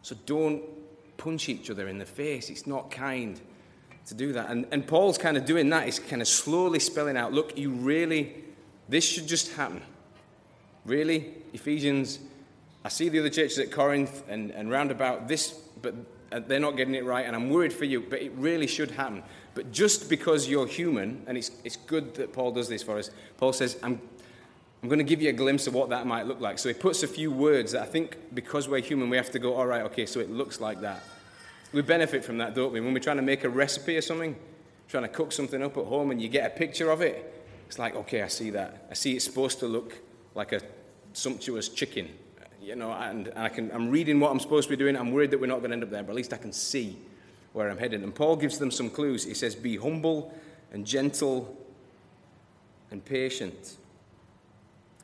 So 0.01 0.15
don't 0.25 0.63
punch 1.17 1.49
each 1.49 1.69
other 1.69 1.87
in 1.87 1.99
the 1.99 2.05
face. 2.05 2.49
It's 2.49 2.65
not 2.65 2.89
kind 2.89 3.39
to 4.07 4.15
do 4.15 4.33
that. 4.33 4.49
And, 4.49 4.65
and 4.71 4.87
Paul's 4.87 5.17
kind 5.17 5.37
of 5.37 5.45
doing 5.45 5.69
that. 5.69 5.85
He's 5.85 5.99
kind 5.99 6.21
of 6.21 6.27
slowly 6.27 6.79
spelling 6.79 7.15
out 7.15 7.31
look, 7.31 7.57
you 7.57 7.69
really, 7.69 8.43
this 8.87 9.05
should 9.05 9.27
just 9.27 9.53
happen. 9.53 9.81
Really? 10.89 11.35
Ephesians, 11.53 12.17
I 12.83 12.89
see 12.89 13.09
the 13.09 13.19
other 13.19 13.29
churches 13.29 13.59
at 13.59 13.71
Corinth 13.71 14.23
and, 14.27 14.49
and 14.49 14.71
round 14.71 14.89
about 14.89 15.27
this, 15.27 15.51
but 15.83 15.93
uh, 16.31 16.39
they're 16.39 16.59
not 16.59 16.77
getting 16.77 16.95
it 16.95 17.05
right, 17.05 17.27
and 17.27 17.35
I'm 17.35 17.51
worried 17.51 17.71
for 17.71 17.85
you, 17.85 18.01
but 18.01 18.23
it 18.23 18.31
really 18.35 18.65
should 18.65 18.89
happen. 18.89 19.21
But 19.53 19.71
just 19.71 20.09
because 20.09 20.49
you're 20.49 20.65
human, 20.65 21.21
and 21.27 21.37
it's, 21.37 21.51
it's 21.63 21.75
good 21.75 22.15
that 22.15 22.33
Paul 22.33 22.53
does 22.53 22.67
this 22.67 22.81
for 22.81 22.97
us, 22.97 23.11
Paul 23.37 23.53
says, 23.53 23.77
I'm, 23.83 24.01
I'm 24.81 24.89
going 24.89 24.97
to 24.97 25.05
give 25.05 25.21
you 25.21 25.29
a 25.29 25.33
glimpse 25.33 25.67
of 25.67 25.75
what 25.75 25.89
that 25.89 26.07
might 26.07 26.25
look 26.25 26.41
like. 26.41 26.57
So 26.57 26.69
he 26.69 26.73
puts 26.73 27.03
a 27.03 27.07
few 27.07 27.31
words 27.31 27.73
that 27.73 27.83
I 27.83 27.85
think 27.85 28.17
because 28.33 28.67
we're 28.67 28.81
human, 28.81 29.11
we 29.11 29.17
have 29.17 29.29
to 29.31 29.39
go, 29.39 29.53
all 29.53 29.67
right, 29.67 29.83
okay, 29.83 30.07
so 30.07 30.19
it 30.19 30.31
looks 30.31 30.59
like 30.59 30.81
that. 30.81 31.03
We 31.71 31.83
benefit 31.83 32.25
from 32.25 32.39
that, 32.39 32.55
don't 32.55 32.73
we? 32.73 32.81
When 32.81 32.95
we're 32.95 32.99
trying 32.99 33.17
to 33.17 33.21
make 33.21 33.43
a 33.43 33.49
recipe 33.49 33.95
or 33.95 34.01
something, 34.01 34.35
trying 34.87 35.03
to 35.03 35.09
cook 35.09 35.33
something 35.33 35.61
up 35.61 35.77
at 35.77 35.85
home, 35.85 36.09
and 36.09 36.19
you 36.19 36.29
get 36.29 36.47
a 36.47 36.57
picture 36.57 36.89
of 36.89 37.01
it, 37.01 37.45
it's 37.67 37.77
like, 37.77 37.95
okay, 37.95 38.23
I 38.23 38.27
see 38.27 38.49
that. 38.49 38.87
I 38.89 38.95
see 38.95 39.15
it's 39.15 39.25
supposed 39.25 39.59
to 39.59 39.67
look 39.67 39.95
like 40.33 40.51
a 40.51 40.61
sumptuous 41.13 41.69
chicken, 41.69 42.09
you 42.61 42.75
know, 42.75 42.91
and, 42.91 43.27
and 43.27 43.39
I 43.39 43.49
can, 43.49 43.71
I'm 43.71 43.89
reading 43.89 44.19
what 44.19 44.31
I'm 44.31 44.39
supposed 44.39 44.67
to 44.67 44.69
be 44.69 44.77
doing. 44.77 44.95
I'm 44.95 45.11
worried 45.11 45.31
that 45.31 45.39
we're 45.39 45.47
not 45.47 45.59
going 45.59 45.71
to 45.71 45.75
end 45.75 45.83
up 45.83 45.89
there, 45.89 46.03
but 46.03 46.11
at 46.11 46.15
least 46.15 46.33
I 46.33 46.37
can 46.37 46.53
see 46.53 46.97
where 47.53 47.69
I'm 47.69 47.77
headed. 47.77 48.03
And 48.03 48.13
Paul 48.13 48.35
gives 48.35 48.57
them 48.57 48.71
some 48.71 48.89
clues. 48.89 49.23
He 49.23 49.33
says, 49.33 49.55
Be 49.55 49.77
humble 49.77 50.33
and 50.71 50.85
gentle 50.85 51.57
and 52.91 53.03
patient. 53.03 53.77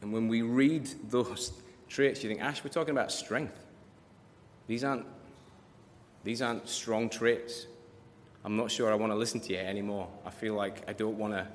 And 0.01 0.11
when 0.13 0.27
we 0.27 0.41
read 0.41 0.87
those 1.09 1.53
traits, 1.89 2.23
you 2.23 2.29
think, 2.29 2.41
Ash, 2.41 2.63
we're 2.63 2.69
talking 2.69 2.91
about 2.91 3.11
strength. 3.11 3.57
These 4.67 4.83
aren't, 4.83 5.05
these 6.23 6.41
aren't 6.41 6.67
strong 6.67 7.09
traits. 7.09 7.67
I'm 8.43 8.57
not 8.57 8.69
sure 8.69 8.91
I 8.91 8.95
want 8.95 9.11
to 9.11 9.17
listen 9.17 9.39
to 9.41 9.53
you 9.53 9.59
anymore. 9.59 10.07
I 10.25 10.29
feel 10.29 10.53
like 10.53 10.87
I 10.87 10.93
don't 10.93 11.17
want 11.17 11.33
to, 11.33 11.47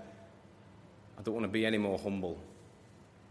I 1.19 1.23
don't 1.23 1.35
want 1.35 1.45
to 1.45 1.53
be 1.53 1.65
any 1.65 1.79
more 1.79 1.99
humble. 1.99 2.39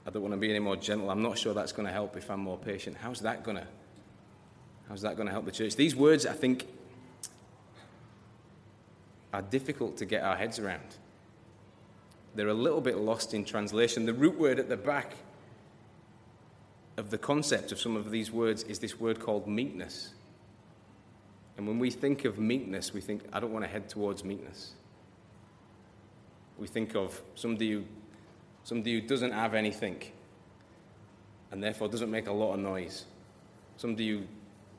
I 0.05 0.11
don't 0.11 0.21
want 0.21 0.33
to 0.33 0.39
be 0.39 0.49
any 0.49 0.59
more 0.59 0.75
gentle. 0.75 1.09
I'm 1.09 1.21
not 1.21 1.37
sure 1.37 1.53
that's 1.53 1.71
going 1.71 1.85
to 1.87 1.91
help 1.91 2.15
if 2.17 2.31
I'm 2.31 2.39
more 2.39 2.57
patient. 2.57 2.97
How's 2.99 3.19
that 3.21 3.43
going 3.43 3.57
to, 3.57 3.67
how's 4.87 5.01
that 5.01 5.15
going 5.15 5.27
to 5.27 5.31
help 5.31 5.45
the 5.45 5.51
church? 5.51 5.75
These 5.75 5.95
words, 5.95 6.25
I 6.25 6.33
think, 6.33 6.67
are 9.33 9.41
difficult 9.41 9.97
to 9.97 10.05
get 10.05 10.23
our 10.23 10.35
heads 10.35 10.57
around. 10.59 10.97
They're 12.35 12.47
a 12.47 12.53
little 12.53 12.81
bit 12.81 12.97
lost 12.97 13.33
in 13.33 13.43
translation. 13.45 14.05
The 14.05 14.13
root 14.13 14.39
word 14.39 14.59
at 14.59 14.69
the 14.69 14.77
back 14.77 15.13
of 16.97 17.09
the 17.09 17.17
concept 17.17 17.71
of 17.71 17.79
some 17.79 17.95
of 17.95 18.11
these 18.11 18.31
words 18.31 18.63
is 18.63 18.79
this 18.79 18.99
word 18.99 19.19
called 19.19 19.47
meekness. 19.47 20.13
And 21.57 21.67
when 21.67 21.79
we 21.79 21.91
think 21.91 22.25
of 22.25 22.39
meekness, 22.39 22.93
we 22.93 23.01
think, 23.01 23.23
I 23.33 23.39
don't 23.39 23.51
want 23.51 23.65
to 23.65 23.69
head 23.69 23.89
towards 23.89 24.23
meekness. 24.23 24.71
We 26.57 26.67
think 26.67 26.95
of 26.95 27.21
somebody 27.35 27.71
who, 27.71 27.83
somebody 28.63 28.99
who 28.99 29.07
doesn't 29.07 29.31
have 29.31 29.53
anything 29.53 30.01
and 31.51 31.63
therefore 31.63 31.87
doesn't 31.87 32.11
make 32.11 32.27
a 32.27 32.31
lot 32.31 32.53
of 32.53 32.59
noise. 32.59 33.05
Somebody 33.77 34.09
who, 34.09 34.17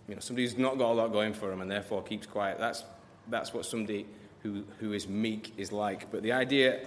you 0.09 0.15
know, 0.15 0.21
somebody 0.21 0.47
who's 0.47 0.59
not 0.59 0.79
got 0.79 0.93
a 0.93 0.95
lot 0.95 1.13
going 1.13 1.33
for 1.33 1.53
him 1.53 1.61
and 1.61 1.71
therefore 1.71 2.03
keeps 2.03 2.27
quiet. 2.27 2.59
That's, 2.59 2.85
that's 3.29 3.53
what 3.53 3.65
somebody 3.65 4.07
who, 4.43 4.65
who 4.79 4.93
is 4.93 5.09
meek 5.09 5.53
is 5.57 5.73
like. 5.73 6.11
But 6.11 6.23
the 6.23 6.33
idea 6.33 6.87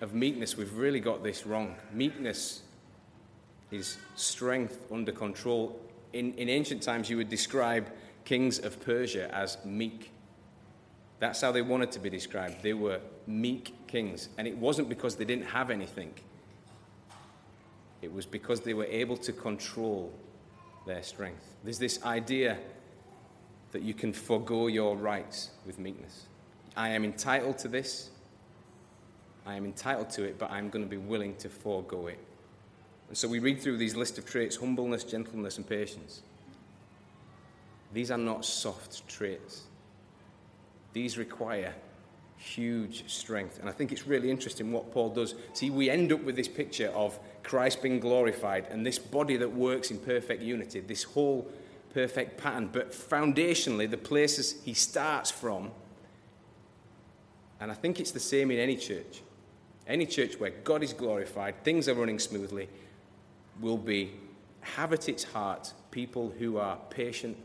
of 0.00 0.14
meekness, 0.14 0.56
we've 0.56 0.76
really 0.76 1.00
got 1.00 1.22
this 1.22 1.46
wrong. 1.46 1.76
Meekness 1.92 2.62
is 3.70 3.96
strength 4.16 4.78
under 4.92 5.12
control. 5.12 5.80
In, 6.12 6.34
in 6.34 6.48
ancient 6.48 6.82
times, 6.82 7.08
you 7.08 7.16
would 7.16 7.28
describe 7.28 7.86
kings 8.24 8.58
of 8.58 8.80
Persia 8.80 9.32
as 9.34 9.58
meek. 9.64 10.10
That's 11.18 11.40
how 11.40 11.52
they 11.52 11.62
wanted 11.62 11.92
to 11.92 11.98
be 12.00 12.10
described. 12.10 12.62
They 12.62 12.74
were 12.74 13.00
meek 13.26 13.74
kings. 13.86 14.28
And 14.38 14.46
it 14.48 14.56
wasn't 14.56 14.88
because 14.88 15.16
they 15.16 15.24
didn't 15.24 15.46
have 15.46 15.70
anything, 15.70 16.12
it 18.02 18.12
was 18.12 18.26
because 18.26 18.60
they 18.60 18.74
were 18.74 18.84
able 18.86 19.16
to 19.16 19.32
control 19.32 20.12
their 20.86 21.02
strength. 21.02 21.54
There's 21.62 21.78
this 21.78 22.02
idea 22.02 22.58
that 23.70 23.82
you 23.82 23.94
can 23.94 24.12
forego 24.12 24.66
your 24.66 24.96
rights 24.96 25.50
with 25.64 25.78
meekness. 25.78 26.26
I 26.76 26.90
am 26.90 27.04
entitled 27.04 27.58
to 27.58 27.68
this. 27.68 28.10
I 29.46 29.54
am 29.54 29.64
entitled 29.64 30.10
to 30.10 30.24
it, 30.24 30.38
but 30.38 30.50
I'm 30.50 30.68
going 30.68 30.84
to 30.84 30.90
be 30.90 30.96
willing 30.96 31.36
to 31.36 31.48
forego 31.48 32.08
it. 32.08 32.18
And 33.08 33.16
so 33.16 33.28
we 33.28 33.38
read 33.38 33.60
through 33.60 33.78
these 33.78 33.94
list 33.94 34.18
of 34.18 34.26
traits 34.26 34.56
humbleness, 34.56 35.04
gentleness, 35.04 35.56
and 35.56 35.68
patience. 35.68 36.22
These 37.92 38.10
are 38.10 38.18
not 38.18 38.44
soft 38.44 39.06
traits, 39.06 39.64
these 40.92 41.18
require 41.18 41.74
huge 42.42 43.08
strength. 43.10 43.58
And 43.60 43.68
I 43.68 43.72
think 43.72 43.92
it's 43.92 44.06
really 44.06 44.30
interesting 44.30 44.72
what 44.72 44.92
Paul 44.92 45.10
does. 45.10 45.34
See, 45.52 45.70
we 45.70 45.88
end 45.88 46.12
up 46.12 46.22
with 46.22 46.36
this 46.36 46.48
picture 46.48 46.88
of 46.88 47.18
Christ 47.42 47.82
being 47.82 48.00
glorified 48.00 48.66
and 48.70 48.84
this 48.84 48.98
body 48.98 49.36
that 49.36 49.52
works 49.52 49.90
in 49.90 49.98
perfect 49.98 50.42
unity, 50.42 50.80
this 50.80 51.04
whole 51.04 51.50
perfect 51.94 52.40
pattern. 52.40 52.70
But 52.72 52.92
foundationally, 52.92 53.90
the 53.90 53.96
places 53.96 54.62
he 54.64 54.74
starts 54.74 55.30
from 55.30 55.70
and 57.62 57.70
I 57.70 57.74
think 57.74 58.00
it's 58.00 58.10
the 58.10 58.18
same 58.18 58.50
in 58.50 58.58
any 58.58 58.74
church. 58.76 59.22
Any 59.86 60.04
church 60.04 60.40
where 60.40 60.50
God 60.50 60.82
is 60.82 60.92
glorified, 60.92 61.62
things 61.62 61.88
are 61.88 61.94
running 61.94 62.18
smoothly, 62.18 62.68
will 63.60 63.78
be, 63.78 64.10
have 64.62 64.92
at 64.92 65.08
its 65.08 65.22
heart, 65.22 65.72
people 65.92 66.34
who 66.40 66.56
are 66.56 66.76
patient 66.90 67.36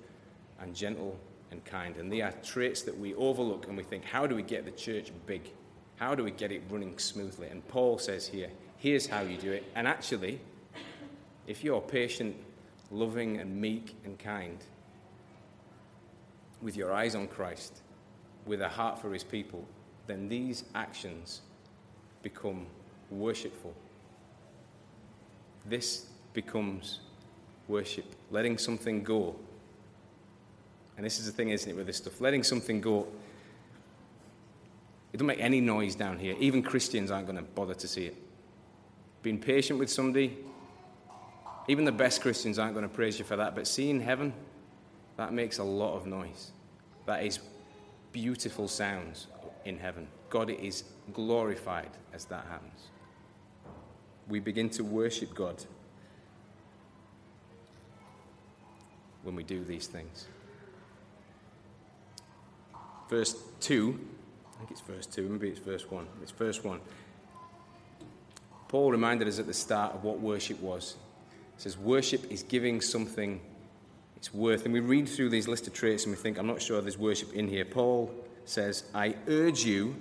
and 0.60 0.74
gentle 0.76 1.20
and 1.52 1.64
kind. 1.66 1.98
And 1.98 2.12
they 2.12 2.22
are 2.22 2.32
traits 2.44 2.82
that 2.84 2.98
we 2.98 3.14
overlook 3.16 3.68
and 3.68 3.78
we 3.78 3.84
think, 3.84 4.06
how 4.06 4.28
do 4.28 4.36
we 4.36 4.44
get 4.44 4.66
the 4.66 4.72
church 4.72 5.12
big? 5.26 5.52
How 5.96 6.14
do 6.16 6.24
we 6.24 6.32
get 6.32 6.52
it 6.52 6.64
running 6.70 6.98
smoothly? 6.98 7.48
And 7.48 7.68
Paul 7.68 7.98
says 7.98 8.28
here, 8.28 8.50
here's 8.78 9.08
how 9.08 9.22
you 9.22 9.38
do 9.38 9.52
it. 9.52 9.66
And 9.76 9.88
actually, 9.88 10.40
if 11.48 11.64
you're 11.64 11.82
patient, 11.82 12.36
loving, 12.92 13.38
and 13.38 13.60
meek 13.60 13.96
and 14.06 14.20
kind, 14.20 14.58
with 16.62 16.76
your 16.76 16.94
eyes 16.94 17.16
on 17.16 17.28
Christ, 17.28 17.82
with 18.46 18.62
a 18.62 18.70
heart 18.70 19.00
for 19.00 19.14
his 19.14 19.24
people, 19.24 19.66
then 20.08 20.30
these 20.30 20.64
actions 20.74 21.42
become 22.24 22.66
worshipful. 23.10 23.74
This 25.66 26.08
becomes 26.34 27.00
worship, 27.68 28.06
letting 28.32 28.58
something 28.58 29.04
go. 29.04 29.36
And 30.98 31.06
this 31.06 31.20
is 31.20 31.28
the 31.28 31.32
thing, 31.32 31.50
isn't 31.50 31.70
it, 31.70 31.76
with 31.76 31.86
this 31.86 31.98
stuff? 31.98 32.20
Letting 32.20 32.44
something 32.44 32.82
go. 32.82 33.08
It 35.14 35.18
doesn't 35.18 35.28
make 35.28 35.40
any 35.40 35.62
noise 35.62 35.96
down 35.96 36.18
here. 36.18 36.36
Even 36.40 36.64
Christians 36.64 37.12
aren't 37.12 37.28
going 37.28 37.38
to 37.38 37.44
bother 37.44 37.76
to 37.76 37.88
see 37.88 38.08
it. 38.08 38.16
Being 39.22 39.40
patient 39.40 39.80
with 39.80 39.90
somebody, 39.90 40.38
even 41.68 41.86
the 41.86 41.92
best 41.92 42.22
Christians 42.22 42.58
aren't 42.58 42.74
going 42.74 42.88
to 42.88 42.94
praise 42.94 43.20
you 43.20 43.26
for 43.26 43.36
that. 43.36 43.56
But 43.56 43.68
seeing 43.68 44.02
heaven, 44.02 44.34
that 45.18 45.34
makes 45.34 45.60
a 45.60 45.64
lot 45.64 45.96
of 45.96 46.08
noise. 46.08 46.52
That 47.06 47.24
is 47.24 47.40
beautiful 48.12 48.68
sounds 48.68 49.28
in 49.66 49.78
heaven. 49.78 50.08
God 50.30 50.50
is 50.50 50.84
glorified 51.14 51.92
as 52.14 52.26
that 52.26 52.46
happens. 52.50 52.88
We 54.28 54.40
begin 54.40 54.70
to 54.72 54.84
worship 54.84 55.34
God 55.34 55.64
when 59.24 59.36
we 59.36 59.44
do 59.44 59.64
these 59.64 59.88
things. 59.88 60.28
Verse 63.10 63.36
2, 63.62 64.00
I 64.54 64.58
think 64.58 64.72
it's 64.72 64.82
verse 64.82 65.06
2, 65.06 65.30
maybe 65.30 65.50
it's 65.50 65.60
verse 65.60 65.90
1. 65.90 66.08
It's 66.22 66.32
verse 66.32 66.64
1. 66.64 66.80
Paul 68.68 68.92
reminded 68.92 69.28
us 69.28 69.40
at 69.40 69.48
the 69.48 69.54
start 69.54 69.94
of 69.94 70.04
what 70.04 70.20
worship 70.20 70.60
was. 70.60 70.96
He 71.56 71.62
says, 71.62 71.78
Worship 71.78 72.30
is 72.32 72.44
giving 72.44 72.82
something 72.82 73.40
its 74.18 74.34
worth. 74.34 74.66
And 74.66 74.74
we 74.74 74.82
read 74.82 75.08
through 75.08 75.30
these 75.30 75.48
list 75.48 75.68
of 75.68 75.74
traits 75.74 76.04
and 76.04 76.14
we 76.14 76.22
think, 76.22 76.38
I'm 76.38 76.48
not 76.48 76.62
sure 76.62 76.82
there's 76.82 76.98
worship 76.98 77.34
in 77.34 77.48
here. 77.48 77.64
Paul 77.64 78.14
says, 78.46 78.84
I 78.94 79.16
urge 79.28 79.64
you 79.64 79.96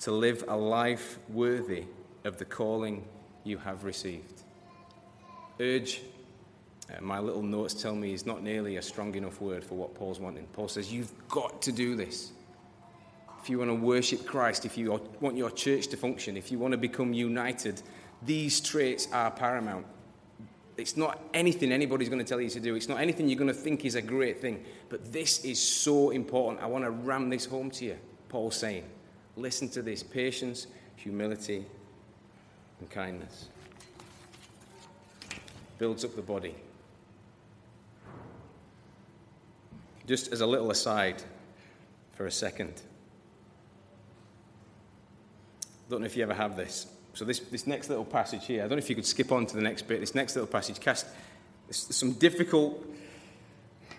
to 0.00 0.12
live 0.12 0.44
a 0.48 0.56
life 0.56 1.18
worthy 1.28 1.84
of 2.24 2.38
the 2.38 2.44
calling 2.44 3.04
you 3.44 3.58
have 3.58 3.84
received. 3.84 4.42
Urge, 5.60 6.00
uh, 6.90 7.00
my 7.02 7.18
little 7.18 7.42
notes 7.42 7.74
tell 7.74 7.94
me, 7.94 8.14
is 8.14 8.24
not 8.24 8.42
nearly 8.42 8.76
a 8.76 8.82
strong 8.82 9.14
enough 9.14 9.40
word 9.40 9.62
for 9.62 9.74
what 9.74 9.94
Paul's 9.94 10.20
wanting. 10.20 10.46
Paul 10.52 10.68
says, 10.68 10.92
You've 10.92 11.12
got 11.28 11.60
to 11.62 11.72
do 11.72 11.96
this. 11.96 12.32
If 13.42 13.50
you 13.50 13.58
want 13.58 13.70
to 13.70 13.74
worship 13.74 14.26
Christ, 14.26 14.64
if 14.64 14.76
you 14.76 15.00
want 15.20 15.36
your 15.36 15.50
church 15.50 15.88
to 15.88 15.96
function, 15.96 16.36
if 16.36 16.50
you 16.50 16.58
want 16.58 16.72
to 16.72 16.78
become 16.78 17.12
united, 17.12 17.82
these 18.22 18.60
traits 18.60 19.08
are 19.12 19.30
paramount. 19.30 19.86
It's 20.76 20.96
not 20.96 21.20
anything 21.34 21.72
anybody's 21.72 22.08
going 22.08 22.24
to 22.24 22.28
tell 22.28 22.40
you 22.40 22.50
to 22.50 22.60
do. 22.60 22.74
It's 22.74 22.88
not 22.88 23.00
anything 23.00 23.28
you're 23.28 23.38
going 23.38 23.48
to 23.48 23.54
think 23.54 23.84
is 23.84 23.94
a 23.94 24.02
great 24.02 24.40
thing. 24.40 24.64
But 24.88 25.12
this 25.12 25.44
is 25.44 25.60
so 25.60 26.10
important. 26.10 26.62
I 26.62 26.66
want 26.66 26.84
to 26.84 26.90
ram 26.90 27.30
this 27.30 27.46
home 27.46 27.70
to 27.72 27.84
you. 27.84 27.98
Paul's 28.28 28.56
saying, 28.56 28.84
listen 29.36 29.68
to 29.70 29.82
this 29.82 30.02
patience, 30.02 30.68
humility, 30.96 31.66
and 32.80 32.90
kindness. 32.90 33.48
Builds 35.78 36.04
up 36.04 36.14
the 36.14 36.22
body. 36.22 36.54
Just 40.08 40.32
as 40.32 40.40
a 40.40 40.46
little 40.46 40.70
aside 40.70 41.22
for 42.14 42.26
a 42.26 42.30
second. 42.32 42.72
I 45.62 45.90
Don't 45.90 46.00
know 46.00 46.06
if 46.06 46.16
you 46.16 46.22
ever 46.22 46.32
have 46.32 46.56
this. 46.56 46.86
So, 47.12 47.26
this, 47.26 47.40
this 47.40 47.66
next 47.66 47.90
little 47.90 48.06
passage 48.06 48.46
here, 48.46 48.60
I 48.60 48.68
don't 48.68 48.78
know 48.78 48.78
if 48.78 48.88
you 48.88 48.96
could 48.96 49.04
skip 49.04 49.32
on 49.32 49.44
to 49.44 49.54
the 49.54 49.60
next 49.60 49.82
bit. 49.82 50.00
This 50.00 50.14
next 50.14 50.34
little 50.34 50.48
passage 50.48 50.80
cast 50.80 51.06
some 51.70 52.12
difficult. 52.12 52.82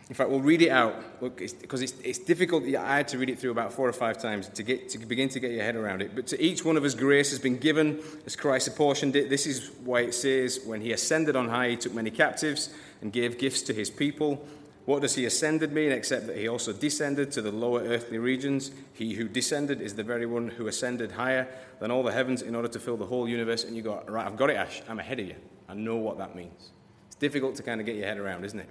In 0.10 0.16
fact, 0.16 0.32
we'll 0.32 0.40
read 0.40 0.64
it 0.64 0.70
out 0.70 1.22
because 1.22 1.54
it's, 1.54 1.92
it's, 1.94 1.94
it's, 2.04 2.20
difficult. 2.20 2.64
I 2.64 2.98
had 2.98 3.08
to 3.10 3.20
read 3.20 3.30
it 3.30 3.38
through 3.38 3.52
about 3.52 3.74
four 3.74 3.88
or 3.88 3.94
five 3.94 4.20
times 4.20 4.50
to, 4.50 4.64
get, 4.64 4.90
to 4.90 4.98
begin 4.98 5.30
to 5.30 5.40
get 5.40 5.52
your 5.52 5.64
head 5.64 5.76
around 5.76 6.02
it. 6.02 6.16
But 6.16 6.26
to 6.28 6.42
each 6.42 6.66
one 6.66 6.78
of 6.78 6.84
us, 6.84 6.96
grace 6.96 7.30
has 7.30 7.38
been 7.38 7.60
given 7.60 8.00
as 8.26 8.36
Christ 8.36 8.68
apportioned 8.68 9.16
it. 9.16 9.30
This 9.30 9.46
is 9.46 9.70
why 9.84 10.02
it 10.02 10.16
says, 10.16 10.62
When 10.66 10.82
he 10.82 10.92
ascended 10.92 11.36
on 11.36 11.50
high, 11.50 11.70
he 11.70 11.76
took 11.76 11.94
many 11.94 12.10
captives 12.10 12.74
and 13.02 13.14
gave 13.14 13.38
gifts 13.38 13.62
to 13.64 13.74
his 13.74 13.92
people. 13.92 14.44
What 14.90 15.04
does 15.04 15.14
he 15.14 15.26
ascended 15.26 15.72
mean 15.72 15.92
except 15.92 16.26
that 16.26 16.38
he 16.38 16.48
also 16.48 16.74
descended 16.74 17.32
to 17.34 17.44
the 17.44 17.52
lower 17.52 17.82
earthly 17.82 18.18
regions? 18.18 18.72
He 18.92 19.14
who 19.14 19.28
descended 19.28 19.82
is 19.82 19.94
the 19.94 20.02
very 20.02 20.26
one 20.26 20.48
who 20.48 20.66
ascended 20.66 21.12
higher 21.12 21.48
than 21.80 21.92
all 21.92 22.02
the 22.02 22.12
heavens 22.12 22.42
in 22.42 22.56
order 22.56 22.68
to 22.70 22.80
fill 22.80 22.98
the 22.98 23.06
whole 23.06 23.30
universe. 23.30 23.64
And 23.66 23.76
you 23.76 23.84
go, 23.84 24.02
right, 24.08 24.26
I've 24.26 24.36
got 24.36 24.50
it, 24.50 24.56
Ash. 24.56 24.82
I'm 24.90 24.98
ahead 24.98 25.20
of 25.20 25.28
you. 25.28 25.36
I 25.68 25.76
know 25.76 25.98
what 25.98 26.18
that 26.18 26.36
means. 26.36 26.72
It's 27.06 27.16
difficult 27.18 27.54
to 27.58 27.62
kind 27.62 27.80
of 27.80 27.86
get 27.86 27.98
your 27.98 28.08
head 28.08 28.18
around, 28.18 28.46
isn't 28.46 28.62
it? 28.62 28.70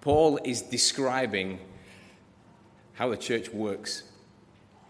Paul 0.00 0.38
is 0.44 0.62
describing 0.62 1.58
how 2.92 3.08
the 3.08 3.16
church 3.16 3.48
works, 3.48 4.04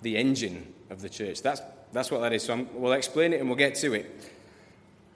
the 0.02 0.18
engine 0.18 0.70
of 0.90 1.00
the 1.00 1.08
church. 1.08 1.40
That's, 1.40 1.62
that's 1.94 2.10
what 2.10 2.20
that 2.20 2.34
is. 2.34 2.42
So 2.42 2.52
I'm, 2.52 2.68
we'll 2.74 2.92
explain 2.92 3.32
it 3.32 3.40
and 3.40 3.48
we'll 3.48 3.56
get 3.56 3.76
to 3.76 3.94
it. 3.94 4.32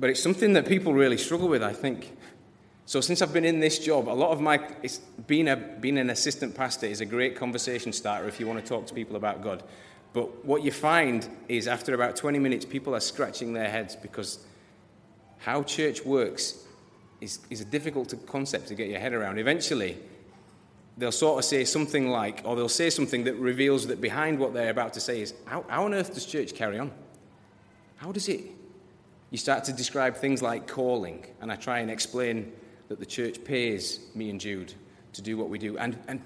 But 0.00 0.08
it's 0.08 0.22
something 0.22 0.54
that 0.54 0.66
people 0.66 0.94
really 0.94 1.18
struggle 1.18 1.48
with, 1.48 1.62
I 1.62 1.74
think. 1.74 2.16
So 2.86 3.00
since 3.00 3.20
I've 3.20 3.32
been 3.32 3.44
in 3.44 3.58
this 3.58 3.80
job, 3.80 4.08
a 4.08 4.10
lot 4.10 4.30
of 4.30 4.40
my 4.40 4.60
it's 4.82 4.98
being 5.26 5.48
a 5.48 5.56
being 5.56 5.98
an 5.98 6.10
assistant 6.10 6.54
pastor 6.54 6.86
is 6.86 7.00
a 7.00 7.04
great 7.04 7.36
conversation 7.36 7.92
starter 7.92 8.28
if 8.28 8.38
you 8.38 8.46
want 8.46 8.60
to 8.60 8.66
talk 8.66 8.86
to 8.86 8.94
people 8.94 9.16
about 9.16 9.42
God. 9.42 9.64
But 10.12 10.44
what 10.44 10.62
you 10.62 10.70
find 10.70 11.28
is 11.48 11.66
after 11.66 11.94
about 11.94 12.16
20 12.16 12.38
minutes, 12.38 12.64
people 12.64 12.94
are 12.94 13.00
scratching 13.00 13.52
their 13.52 13.68
heads 13.68 13.96
because 13.96 14.38
how 15.38 15.64
church 15.64 16.04
works 16.04 16.64
is, 17.20 17.40
is 17.50 17.60
a 17.60 17.64
difficult 17.64 18.14
concept 18.26 18.68
to 18.68 18.74
get 18.74 18.88
your 18.88 19.00
head 19.00 19.12
around. 19.12 19.38
Eventually, 19.38 19.98
they'll 20.96 21.12
sort 21.12 21.38
of 21.38 21.44
say 21.44 21.64
something 21.64 22.08
like, 22.08 22.40
or 22.44 22.56
they'll 22.56 22.68
say 22.68 22.88
something 22.88 23.24
that 23.24 23.34
reveals 23.34 23.88
that 23.88 24.00
behind 24.00 24.38
what 24.38 24.54
they're 24.54 24.70
about 24.70 24.94
to 24.94 25.00
say 25.00 25.20
is, 25.20 25.34
how, 25.44 25.64
how 25.68 25.84
on 25.84 25.92
earth 25.92 26.14
does 26.14 26.24
church 26.24 26.54
carry 26.54 26.78
on? 26.78 26.90
How 27.96 28.12
does 28.12 28.28
it? 28.28 28.42
You 29.30 29.38
start 29.38 29.64
to 29.64 29.72
describe 29.72 30.16
things 30.16 30.40
like 30.40 30.66
calling, 30.66 31.26
and 31.40 31.52
I 31.52 31.56
try 31.56 31.80
and 31.80 31.90
explain 31.90 32.52
that 32.88 32.98
the 32.98 33.06
church 33.06 33.42
pays 33.44 34.00
me 34.14 34.30
and 34.30 34.40
Jude 34.40 34.74
to 35.12 35.22
do 35.22 35.36
what 35.36 35.48
we 35.48 35.58
do. 35.58 35.76
And, 35.78 35.98
and 36.08 36.20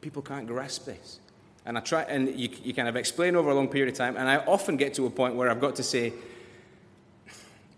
people 0.00 0.22
can't 0.22 0.46
grasp 0.46 0.84
this. 0.84 1.20
And 1.66 1.78
I 1.78 1.80
try, 1.80 2.02
and 2.02 2.28
you, 2.38 2.50
you 2.62 2.74
kind 2.74 2.88
of 2.88 2.96
explain 2.96 3.36
over 3.36 3.50
a 3.50 3.54
long 3.54 3.68
period 3.68 3.90
of 3.92 3.96
time, 3.96 4.16
and 4.16 4.28
I 4.28 4.36
often 4.38 4.76
get 4.76 4.94
to 4.94 5.06
a 5.06 5.10
point 5.10 5.34
where 5.34 5.50
I've 5.50 5.60
got 5.60 5.76
to 5.76 5.82
say, 5.82 6.12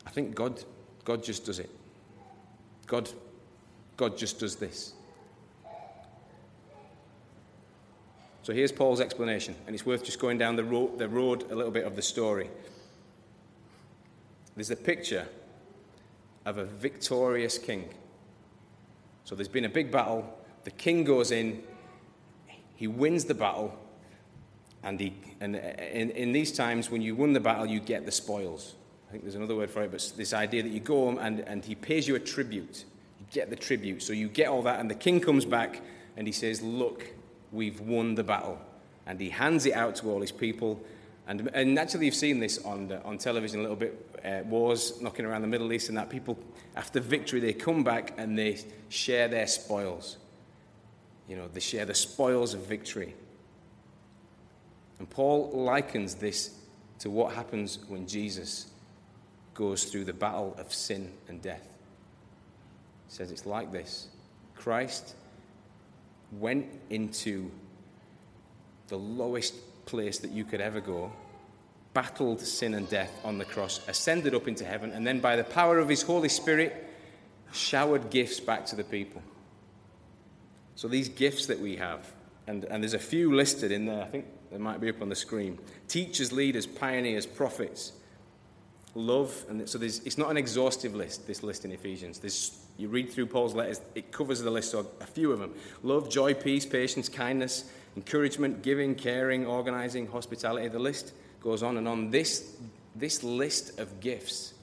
I 0.04 0.10
think 0.10 0.34
God, 0.34 0.62
God 1.04 1.22
just 1.22 1.46
does 1.46 1.60
it. 1.60 1.70
God, 2.86 3.08
God 3.96 4.18
just 4.18 4.40
does 4.40 4.56
this. 4.56 4.92
So 8.42 8.52
here's 8.52 8.72
Paul's 8.72 9.00
explanation, 9.00 9.54
and 9.66 9.74
it's 9.74 9.86
worth 9.86 10.04
just 10.04 10.20
going 10.20 10.38
down 10.38 10.56
the 10.56 10.64
road, 10.64 10.98
the 10.98 11.08
road 11.08 11.50
a 11.50 11.54
little 11.54 11.72
bit 11.72 11.84
of 11.84 11.96
the 11.96 12.02
story. 12.02 12.48
There's 14.54 14.70
a 14.70 14.76
picture 14.76 15.26
of 16.46 16.56
a 16.56 16.64
victorious 16.64 17.58
king. 17.58 17.90
So 19.24 19.34
there's 19.34 19.48
been 19.48 19.66
a 19.66 19.68
big 19.68 19.90
battle. 19.90 20.24
The 20.64 20.70
king 20.70 21.04
goes 21.04 21.32
in, 21.32 21.62
he 22.76 22.86
wins 22.86 23.24
the 23.24 23.34
battle, 23.34 23.78
and, 24.82 25.00
he, 25.00 25.12
and 25.40 25.56
in, 25.56 26.10
in 26.10 26.32
these 26.32 26.52
times, 26.52 26.90
when 26.90 27.02
you 27.02 27.16
win 27.16 27.32
the 27.32 27.40
battle, 27.40 27.66
you 27.66 27.80
get 27.80 28.06
the 28.06 28.12
spoils. 28.12 28.76
I 29.08 29.12
think 29.12 29.24
there's 29.24 29.34
another 29.34 29.56
word 29.56 29.70
for 29.70 29.82
it, 29.82 29.90
but 29.90 30.12
this 30.16 30.32
idea 30.32 30.62
that 30.62 30.70
you 30.70 30.80
go 30.80 31.06
home 31.06 31.18
and, 31.18 31.40
and 31.40 31.64
he 31.64 31.74
pays 31.74 32.06
you 32.06 32.14
a 32.14 32.20
tribute. 32.20 32.84
You 33.18 33.26
get 33.32 33.50
the 33.50 33.56
tribute. 33.56 34.02
So 34.02 34.12
you 34.12 34.28
get 34.28 34.48
all 34.48 34.62
that, 34.62 34.78
and 34.78 34.88
the 34.88 34.94
king 34.94 35.20
comes 35.20 35.44
back 35.44 35.82
and 36.16 36.26
he 36.26 36.32
says, 36.32 36.62
Look, 36.62 37.06
we've 37.52 37.80
won 37.80 38.14
the 38.14 38.24
battle. 38.24 38.60
And 39.06 39.20
he 39.20 39.30
hands 39.30 39.66
it 39.66 39.74
out 39.74 39.96
to 39.96 40.10
all 40.10 40.20
his 40.20 40.32
people. 40.32 40.80
And, 41.28 41.50
and 41.54 41.74
naturally, 41.74 42.06
you've 42.06 42.14
seen 42.14 42.38
this 42.38 42.64
on, 42.64 42.88
the, 42.88 43.02
on 43.02 43.18
television 43.18 43.58
a 43.58 43.62
little 43.62 43.76
bit 43.76 44.20
uh, 44.24 44.42
wars 44.44 45.00
knocking 45.00 45.24
around 45.24 45.42
the 45.42 45.48
Middle 45.48 45.72
East, 45.72 45.88
and 45.88 45.98
that 45.98 46.08
people, 46.08 46.38
after 46.76 47.00
victory, 47.00 47.40
they 47.40 47.52
come 47.52 47.82
back 47.82 48.14
and 48.16 48.38
they 48.38 48.58
share 48.88 49.26
their 49.26 49.46
spoils. 49.46 50.18
You 51.28 51.36
know, 51.36 51.48
they 51.48 51.60
share 51.60 51.84
the 51.84 51.94
spoils 51.94 52.54
of 52.54 52.60
victory. 52.60 53.14
And 54.98 55.10
Paul 55.10 55.50
likens 55.52 56.14
this 56.14 56.54
to 57.00 57.10
what 57.10 57.34
happens 57.34 57.80
when 57.88 58.06
Jesus 58.06 58.66
goes 59.54 59.84
through 59.84 60.04
the 60.04 60.12
battle 60.12 60.54
of 60.58 60.72
sin 60.72 61.12
and 61.28 61.42
death. 61.42 61.66
He 63.08 63.14
says 63.14 63.30
it's 63.30 63.46
like 63.46 63.72
this 63.72 64.08
Christ 64.54 65.14
went 66.32 66.66
into 66.90 67.50
the 68.88 68.96
lowest 68.96 69.54
place 69.86 70.18
that 70.18 70.30
you 70.30 70.44
could 70.44 70.60
ever 70.60 70.80
go 70.80 71.10
battled 71.96 72.42
sin 72.42 72.74
and 72.74 72.90
death 72.90 73.18
on 73.24 73.38
the 73.38 73.44
cross, 73.46 73.80
ascended 73.88 74.34
up 74.34 74.46
into 74.46 74.66
heaven, 74.66 74.92
and 74.92 75.06
then 75.06 75.18
by 75.18 75.34
the 75.34 75.44
power 75.44 75.78
of 75.78 75.88
his 75.88 76.02
Holy 76.02 76.28
Spirit, 76.28 76.86
showered 77.52 78.10
gifts 78.10 78.38
back 78.38 78.66
to 78.66 78.76
the 78.76 78.84
people. 78.84 79.22
So 80.74 80.88
these 80.88 81.08
gifts 81.08 81.46
that 81.46 81.58
we 81.58 81.76
have, 81.76 82.12
and, 82.46 82.64
and 82.64 82.82
there's 82.82 82.92
a 82.92 82.98
few 82.98 83.34
listed 83.34 83.72
in 83.72 83.86
there, 83.86 84.02
I 84.02 84.08
think 84.08 84.26
they 84.52 84.58
might 84.58 84.78
be 84.78 84.90
up 84.90 85.00
on 85.00 85.08
the 85.08 85.16
screen 85.16 85.58
teachers, 85.88 86.32
leaders, 86.32 86.66
pioneers, 86.66 87.24
prophets, 87.24 87.92
love, 88.94 89.46
and 89.48 89.66
so 89.66 89.78
there's 89.78 90.00
it's 90.00 90.18
not 90.18 90.30
an 90.30 90.36
exhaustive 90.36 90.94
list, 90.94 91.26
this 91.26 91.42
list 91.42 91.64
in 91.64 91.72
Ephesians. 91.72 92.18
There's, 92.18 92.58
you 92.76 92.88
read 92.88 93.10
through 93.10 93.28
Paul's 93.28 93.54
letters, 93.54 93.80
it 93.94 94.12
covers 94.12 94.42
the 94.42 94.50
list, 94.50 94.74
of 94.74 94.86
a 95.00 95.06
few 95.06 95.32
of 95.32 95.38
them 95.38 95.54
love, 95.82 96.10
joy, 96.10 96.34
peace, 96.34 96.66
patience, 96.66 97.08
kindness, 97.08 97.70
encouragement, 97.96 98.62
giving, 98.62 98.94
caring, 98.94 99.46
organizing, 99.46 100.06
hospitality. 100.06 100.68
The 100.68 100.78
list 100.78 101.12
goes 101.40 101.62
on 101.62 101.78
and 101.78 101.88
on. 101.88 102.10
This, 102.10 102.56
this 102.94 103.24
list 103.24 103.78
of 103.80 104.00
gifts 104.00 104.54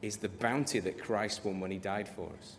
is 0.00 0.16
the 0.16 0.28
bounty 0.28 0.78
that 0.80 0.98
Christ 1.00 1.44
won 1.44 1.60
when 1.60 1.70
he 1.70 1.78
died 1.78 2.08
for 2.08 2.30
us. 2.40 2.56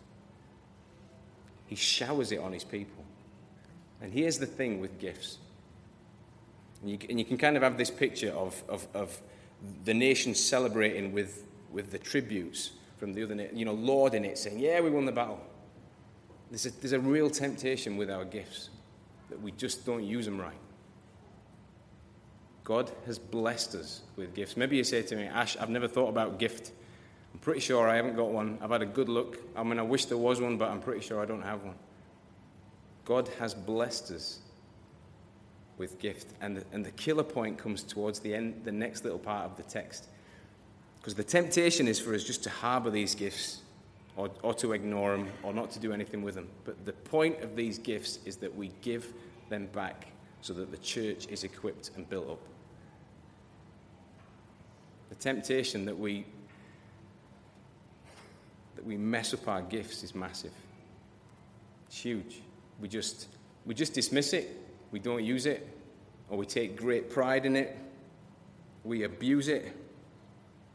He 1.66 1.76
showers 1.76 2.32
it 2.32 2.40
on 2.40 2.52
his 2.52 2.64
people. 2.64 3.04
And 4.00 4.12
here's 4.12 4.38
the 4.38 4.46
thing 4.46 4.80
with 4.80 4.98
gifts. 4.98 5.38
And 6.80 6.90
you, 6.90 6.98
and 7.08 7.18
you 7.18 7.24
can 7.24 7.36
kind 7.36 7.56
of 7.56 7.62
have 7.62 7.76
this 7.76 7.90
picture 7.90 8.30
of, 8.30 8.62
of, 8.68 8.86
of 8.94 9.20
the 9.84 9.94
nation 9.94 10.34
celebrating 10.34 11.12
with, 11.12 11.44
with 11.70 11.90
the 11.90 11.98
tributes 11.98 12.72
from 12.98 13.14
the 13.14 13.22
other, 13.22 13.48
you 13.52 13.64
know, 13.64 13.74
lauding 13.74 14.24
it, 14.24 14.38
saying, 14.38 14.58
Yeah, 14.58 14.80
we 14.80 14.90
won 14.90 15.04
the 15.04 15.12
battle. 15.12 15.40
There's 16.50 16.66
a, 16.66 16.70
there's 16.80 16.92
a 16.92 17.00
real 17.00 17.30
temptation 17.30 17.96
with 17.96 18.10
our 18.10 18.24
gifts 18.24 18.70
that 19.28 19.40
we 19.40 19.52
just 19.52 19.86
don't 19.86 20.02
use 20.02 20.24
them 20.24 20.40
right. 20.40 20.52
God 22.64 22.90
has 23.06 23.18
blessed 23.18 23.74
us 23.76 24.02
with 24.16 24.34
gifts. 24.34 24.56
Maybe 24.56 24.76
you 24.76 24.84
say 24.84 25.02
to 25.02 25.16
me, 25.16 25.24
Ash, 25.24 25.56
I've 25.56 25.70
never 25.70 25.88
thought 25.88 26.08
about 26.08 26.38
gift. 26.38 26.72
I'm 27.32 27.40
pretty 27.40 27.60
sure 27.60 27.88
I 27.88 27.96
haven't 27.96 28.16
got 28.16 28.30
one. 28.30 28.58
I've 28.60 28.70
had 28.70 28.82
a 28.82 28.86
good 28.86 29.08
look. 29.08 29.38
I 29.56 29.62
mean, 29.62 29.78
I 29.78 29.82
wish 29.82 30.06
there 30.06 30.18
was 30.18 30.40
one, 30.40 30.58
but 30.58 30.70
I'm 30.70 30.80
pretty 30.80 31.00
sure 31.00 31.22
I 31.22 31.24
don't 31.24 31.42
have 31.42 31.62
one. 31.62 31.76
God 33.04 33.28
has 33.38 33.54
blessed 33.54 34.10
us 34.10 34.40
with 35.78 35.98
gift. 35.98 36.28
And 36.40 36.58
the, 36.58 36.64
and 36.72 36.84
the 36.84 36.90
killer 36.92 37.22
point 37.22 37.58
comes 37.58 37.82
towards 37.82 38.20
the 38.20 38.34
end, 38.34 38.62
the 38.64 38.72
next 38.72 39.04
little 39.04 39.18
part 39.18 39.46
of 39.46 39.56
the 39.56 39.62
text. 39.62 40.06
Because 41.00 41.14
the 41.14 41.24
temptation 41.24 41.88
is 41.88 41.98
for 41.98 42.14
us 42.14 42.22
just 42.22 42.42
to 42.44 42.50
harbor 42.50 42.90
these 42.90 43.14
gifts 43.14 43.62
or, 44.20 44.30
or 44.42 44.52
to 44.52 44.74
ignore 44.74 45.16
them 45.16 45.28
or 45.42 45.54
not 45.54 45.70
to 45.70 45.78
do 45.78 45.94
anything 45.94 46.20
with 46.20 46.34
them. 46.34 46.46
But 46.66 46.84
the 46.84 46.92
point 46.92 47.40
of 47.40 47.56
these 47.56 47.78
gifts 47.78 48.18
is 48.26 48.36
that 48.36 48.54
we 48.54 48.70
give 48.82 49.14
them 49.48 49.66
back 49.72 50.08
so 50.42 50.52
that 50.52 50.70
the 50.70 50.76
church 50.76 51.26
is 51.28 51.42
equipped 51.42 51.92
and 51.96 52.08
built 52.10 52.28
up. 52.28 52.38
The 55.08 55.14
temptation 55.14 55.86
that 55.86 55.98
we 55.98 56.26
that 58.76 58.84
we 58.84 58.98
mess 58.98 59.32
up 59.32 59.48
our 59.48 59.62
gifts 59.62 60.02
is 60.02 60.14
massive. 60.14 60.52
It's 61.88 61.98
huge. 61.98 62.42
We 62.78 62.88
just 62.88 63.28
we 63.64 63.74
just 63.74 63.94
dismiss 63.94 64.34
it, 64.34 64.54
we 64.90 64.98
don't 64.98 65.24
use 65.24 65.46
it, 65.46 65.66
or 66.28 66.36
we 66.36 66.44
take 66.44 66.76
great 66.76 67.08
pride 67.08 67.46
in 67.46 67.56
it, 67.56 67.76
we 68.84 69.04
abuse 69.04 69.48
it, 69.48 69.74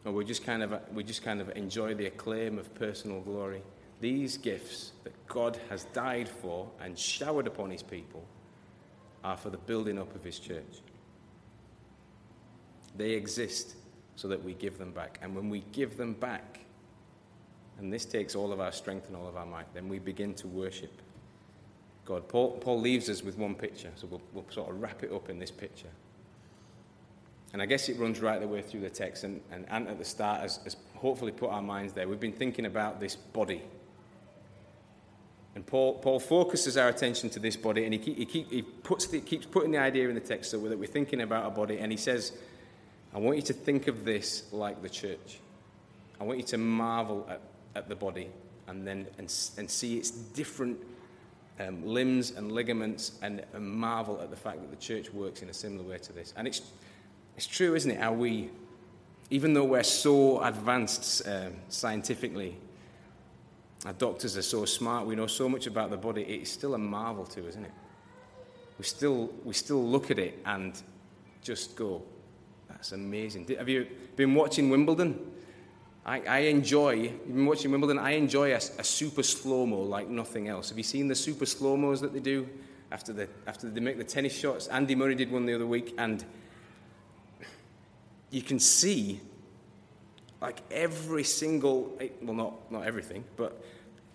or 0.05 0.11
we 0.11 0.23
just 0.23 0.45
kind 0.45 0.63
of 0.63 0.79
we 0.93 1.03
just 1.03 1.23
kind 1.23 1.41
of 1.41 1.49
enjoy 1.57 1.93
the 1.95 2.05
acclaim 2.05 2.57
of 2.57 2.73
personal 2.75 3.21
glory. 3.21 3.61
These 4.01 4.37
gifts 4.37 4.91
that 5.03 5.13
God 5.27 5.59
has 5.69 5.85
died 5.85 6.29
for 6.29 6.69
and 6.79 6.97
showered 6.97 7.47
upon 7.47 7.71
his 7.71 7.81
people 7.81 8.23
are 9.23 9.37
for 9.37 9.49
the 9.49 9.57
building 9.57 9.97
up 9.97 10.13
of 10.15 10.23
his 10.23 10.37
church. 10.37 10.81
They 12.95 13.11
exist 13.11 13.75
so 14.15 14.27
that 14.27 14.43
we 14.43 14.53
give 14.53 14.77
them 14.77 14.91
back. 14.91 15.19
And 15.21 15.35
when 15.35 15.49
we 15.49 15.63
give 15.71 15.97
them 15.97 16.13
back, 16.13 16.59
and 17.79 17.91
this 17.91 18.05
takes 18.05 18.35
all 18.35 18.53
of 18.53 18.59
our 18.59 18.71
strength 18.71 19.07
and 19.07 19.17
all 19.17 19.27
of 19.27 19.35
our 19.35 19.45
might, 19.45 19.73
then 19.73 19.89
we 19.89 19.99
begin 19.99 20.33
to 20.35 20.47
worship 20.47 21.01
God. 22.05 22.27
Paul, 22.29 22.51
Paul 22.51 22.79
leaves 22.79 23.09
us 23.09 23.23
with 23.23 23.37
one 23.37 23.55
picture, 23.55 23.91
so 23.95 24.07
we'll, 24.07 24.21
we'll 24.33 24.45
sort 24.49 24.69
of 24.69 24.79
wrap 24.81 25.03
it 25.03 25.11
up 25.11 25.29
in 25.29 25.39
this 25.39 25.51
picture. 25.51 25.89
And 27.55 27.61
I 27.61 27.67
guess 27.67 27.87
it 27.87 27.97
runs 27.97 28.19
right 28.19 28.41
the 28.41 28.49
way 28.49 28.61
through 28.61 28.81
the 28.81 28.89
text, 28.89 29.23
and, 29.23 29.39
and 29.49 29.65
Ant 29.69 29.87
at 29.87 29.97
the 29.97 30.03
start 30.03 30.41
has, 30.41 30.57
has 30.65 30.75
hopefully 30.95 31.31
put 31.31 31.51
our 31.51 31.61
minds 31.61 31.93
there. 31.93 32.05
We've 32.05 32.19
been 32.19 32.33
thinking 32.33 32.65
about 32.65 32.99
this 32.99 33.15
body. 33.15 33.61
And 35.55 35.65
Paul, 35.65 35.93
Paul 35.99 36.19
focuses 36.19 36.75
our 36.75 36.89
attention 36.89 37.29
to 37.29 37.39
this 37.39 37.55
body, 37.55 37.85
and 37.85 37.93
he, 37.93 37.99
keep, 37.99 38.17
he, 38.17 38.25
keep, 38.25 38.51
he 38.51 38.61
puts 38.61 39.07
the, 39.07 39.21
keeps 39.21 39.45
putting 39.45 39.71
the 39.71 39.77
idea 39.77 40.09
in 40.09 40.15
the 40.15 40.19
text 40.19 40.51
so 40.51 40.59
that 40.67 40.77
we're 40.77 40.85
thinking 40.85 41.21
about 41.21 41.45
a 41.45 41.49
body, 41.49 41.79
and 41.79 41.93
he 41.93 41.97
says, 41.97 42.33
I 43.13 43.19
want 43.19 43.37
you 43.37 43.43
to 43.43 43.53
think 43.53 43.87
of 43.87 44.03
this 44.03 44.43
like 44.51 44.81
the 44.81 44.89
church. 44.89 45.39
I 46.19 46.25
want 46.25 46.39
you 46.39 46.45
to 46.47 46.57
marvel 46.57 47.25
at, 47.29 47.39
at 47.73 47.87
the 47.87 47.95
body 47.95 48.27
and 48.67 48.85
then 48.85 49.07
and, 49.17 49.33
and 49.57 49.71
see 49.71 49.97
its 49.97 50.11
different 50.11 50.77
um, 51.61 51.85
limbs 51.85 52.31
and 52.31 52.51
ligaments 52.51 53.13
and, 53.21 53.45
and 53.53 53.65
marvel 53.65 54.19
at 54.21 54.29
the 54.29 54.35
fact 54.35 54.59
that 54.59 54.71
the 54.71 54.75
church 54.75 55.13
works 55.13 55.41
in 55.41 55.47
a 55.47 55.53
similar 55.53 55.87
way 55.87 55.99
to 55.99 56.11
this. 56.11 56.33
And 56.35 56.49
it's, 56.49 56.61
it's 57.35 57.47
true, 57.47 57.75
isn't 57.75 57.91
it, 57.91 57.99
how 57.99 58.13
we, 58.13 58.49
even 59.29 59.53
though 59.53 59.65
we're 59.65 59.83
so 59.83 60.41
advanced 60.43 61.27
um, 61.27 61.53
scientifically, 61.69 62.57
our 63.85 63.93
doctors 63.93 64.37
are 64.37 64.41
so 64.41 64.65
smart, 64.65 65.05
we 65.05 65.15
know 65.15 65.27
so 65.27 65.47
much 65.47 65.67
about 65.67 65.89
the 65.89 65.97
body, 65.97 66.23
it's 66.23 66.51
still 66.51 66.73
a 66.73 66.77
marvel 66.77 67.25
to 67.25 67.41
us, 67.41 67.49
isn't 67.49 67.65
it? 67.65 67.71
We 68.77 68.83
still, 68.83 69.31
we 69.43 69.53
still 69.53 69.83
look 69.83 70.11
at 70.11 70.19
it 70.19 70.39
and 70.45 70.81
just 71.41 71.75
go, 71.75 72.01
that's 72.67 72.91
amazing. 72.93 73.47
Have 73.57 73.69
you 73.69 73.87
been 74.15 74.33
watching 74.33 74.69
Wimbledon? 74.69 75.19
I, 76.05 76.21
I 76.21 76.37
enjoy, 76.39 76.91
you've 76.93 77.27
been 77.27 77.45
watching 77.45 77.71
Wimbledon, 77.71 77.99
I 77.99 78.11
enjoy 78.11 78.53
a, 78.53 78.57
a 78.57 78.83
super 78.83 79.23
slow 79.23 79.65
mo 79.65 79.81
like 79.81 80.07
nothing 80.07 80.47
else. 80.47 80.69
Have 80.69 80.77
you 80.77 80.83
seen 80.83 81.07
the 81.07 81.15
super 81.15 81.45
slow 81.45 81.75
mos 81.75 82.01
that 82.01 82.13
they 82.13 82.19
do 82.19 82.47
after, 82.91 83.11
the, 83.11 83.27
after 83.47 83.69
they 83.69 83.79
make 83.79 83.97
the 83.97 84.03
tennis 84.03 84.37
shots? 84.37 84.67
Andy 84.67 84.95
Murray 84.95 85.15
did 85.15 85.31
one 85.31 85.45
the 85.45 85.53
other 85.53 85.65
week, 85.65 85.95
and 85.97 86.23
you 88.31 88.41
can 88.41 88.59
see 88.59 89.19
like 90.41 90.61
every 90.69 91.23
single, 91.23 91.95
eh, 91.99 92.09
well, 92.21 92.35
not, 92.35 92.71
not 92.71 92.85
everything, 92.85 93.23
but 93.35 93.63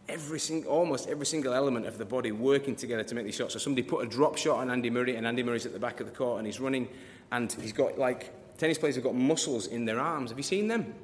every 0.08 0.38
single, 0.38 0.70
almost 0.70 1.08
every 1.08 1.26
single 1.26 1.54
element 1.54 1.86
of 1.86 1.98
the 1.98 2.04
body 2.04 2.30
working 2.32 2.76
together 2.76 3.02
to 3.02 3.14
make 3.14 3.24
these 3.24 3.36
shots. 3.36 3.54
So 3.54 3.58
somebody 3.58 3.82
put 3.82 4.04
a 4.04 4.08
drop 4.08 4.36
shot 4.36 4.58
on 4.58 4.70
Andy 4.70 4.90
Murray, 4.90 5.16
and 5.16 5.26
Andy 5.26 5.42
Murray's 5.42 5.66
at 5.66 5.72
the 5.72 5.78
back 5.78 6.00
of 6.00 6.06
the 6.06 6.12
court, 6.12 6.38
and 6.38 6.46
he's 6.46 6.60
running, 6.60 6.88
and 7.32 7.50
he's 7.52 7.72
got 7.72 7.98
like 7.98 8.32
tennis 8.58 8.78
players 8.78 8.96
have 8.96 9.04
got 9.04 9.14
muscles 9.14 9.66
in 9.66 9.84
their 9.84 9.98
arms. 9.98 10.30
Have 10.30 10.38
you 10.38 10.44
seen 10.44 10.68
them? 10.68 10.94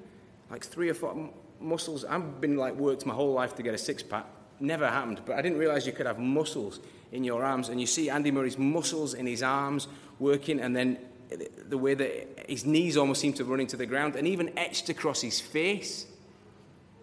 like 0.51 0.65
three 0.65 0.89
or 0.89 0.95
four 0.95 1.31
muscles. 1.61 2.05
I've 2.05 2.41
been 2.41 2.57
like 2.57 2.75
worked 2.75 3.07
my 3.07 3.15
whole 3.15 3.33
life 3.33 3.55
to 3.57 3.63
get 3.63 3.75
a 3.75 3.79
six 3.79 4.03
pack. 4.03 4.27
Never 4.59 4.89
happened, 4.89 5.21
but 5.27 5.37
I 5.37 5.43
didn't 5.43 5.59
realize 5.59 5.87
you 5.87 5.93
could 5.93 6.07
have 6.07 6.19
muscles 6.19 6.81
in 7.13 7.25
your 7.25 7.45
arms. 7.45 7.69
And 7.69 7.81
you 7.81 7.87
see 7.87 8.09
Andy 8.09 8.31
Murray's 8.31 8.59
muscles 8.59 9.15
in 9.15 9.27
his 9.27 9.43
arms 9.43 9.89
working, 10.19 10.61
and 10.61 10.75
then 10.75 10.99
the 11.69 11.79
way 11.79 11.95
that 11.95 12.47
his 12.49 12.65
knees 12.65 12.97
almost 12.97 13.21
seem 13.21 13.33
to 13.35 13.45
run 13.45 13.61
into 13.61 13.77
the 13.77 13.87
ground, 13.87 14.17
and 14.17 14.27
even 14.27 14.57
etched 14.59 14.89
across 14.89 15.21
his 15.21 15.41
face 15.41 16.07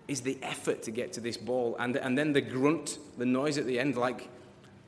is 0.07 0.21
the 0.21 0.37
effort 0.41 0.83
to 0.83 0.91
get 0.91 1.13
to 1.13 1.21
this 1.21 1.37
ball, 1.37 1.75
and, 1.79 1.95
and 1.95 2.17
then 2.17 2.33
the 2.33 2.41
grunt, 2.41 2.99
the 3.17 3.25
noise 3.25 3.57
at 3.57 3.65
the 3.65 3.79
end, 3.79 3.95
like, 3.95 4.27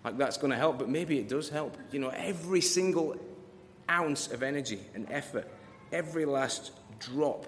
like 0.03 0.17
that's 0.17 0.37
going 0.37 0.51
to 0.51 0.57
help, 0.57 0.77
but 0.77 0.89
maybe 0.89 1.17
it 1.17 1.29
does 1.29 1.49
help. 1.49 1.77
You 1.91 1.99
know, 1.99 2.09
every 2.09 2.61
single 2.61 3.15
ounce 3.89 4.27
of 4.27 4.43
energy 4.43 4.79
and 4.93 5.07
effort, 5.09 5.47
every 5.91 6.25
last 6.25 6.71
drop 6.99 7.45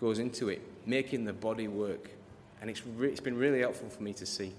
goes 0.00 0.18
into 0.18 0.48
it, 0.48 0.62
making 0.86 1.24
the 1.24 1.32
body 1.32 1.68
work. 1.68 2.10
And 2.60 2.70
it's, 2.70 2.84
re- 2.86 3.08
it's 3.08 3.20
been 3.20 3.36
really 3.36 3.60
helpful 3.60 3.88
for 3.88 4.02
me 4.02 4.12
to 4.14 4.26
see. 4.26 4.52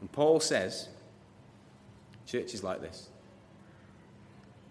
And 0.00 0.10
Paul 0.12 0.40
says, 0.40 0.88
church 2.26 2.52
is 2.52 2.62
like 2.62 2.80
this. 2.80 3.08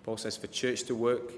Paul 0.07 0.15
says, 0.15 0.37
for 0.37 0.47
church 0.47 0.83
to 0.83 0.95
work, 0.95 1.33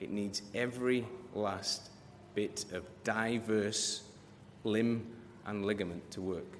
it 0.00 0.10
needs 0.10 0.42
every 0.52 1.06
last 1.32 1.90
bit 2.34 2.64
of 2.72 2.82
diverse 3.04 4.02
limb 4.64 5.06
and 5.46 5.64
ligament 5.64 6.10
to 6.10 6.20
work. 6.20 6.58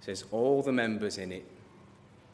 Says, 0.00 0.26
all 0.30 0.62
the 0.62 0.70
members 0.70 1.16
in 1.16 1.32
it 1.32 1.50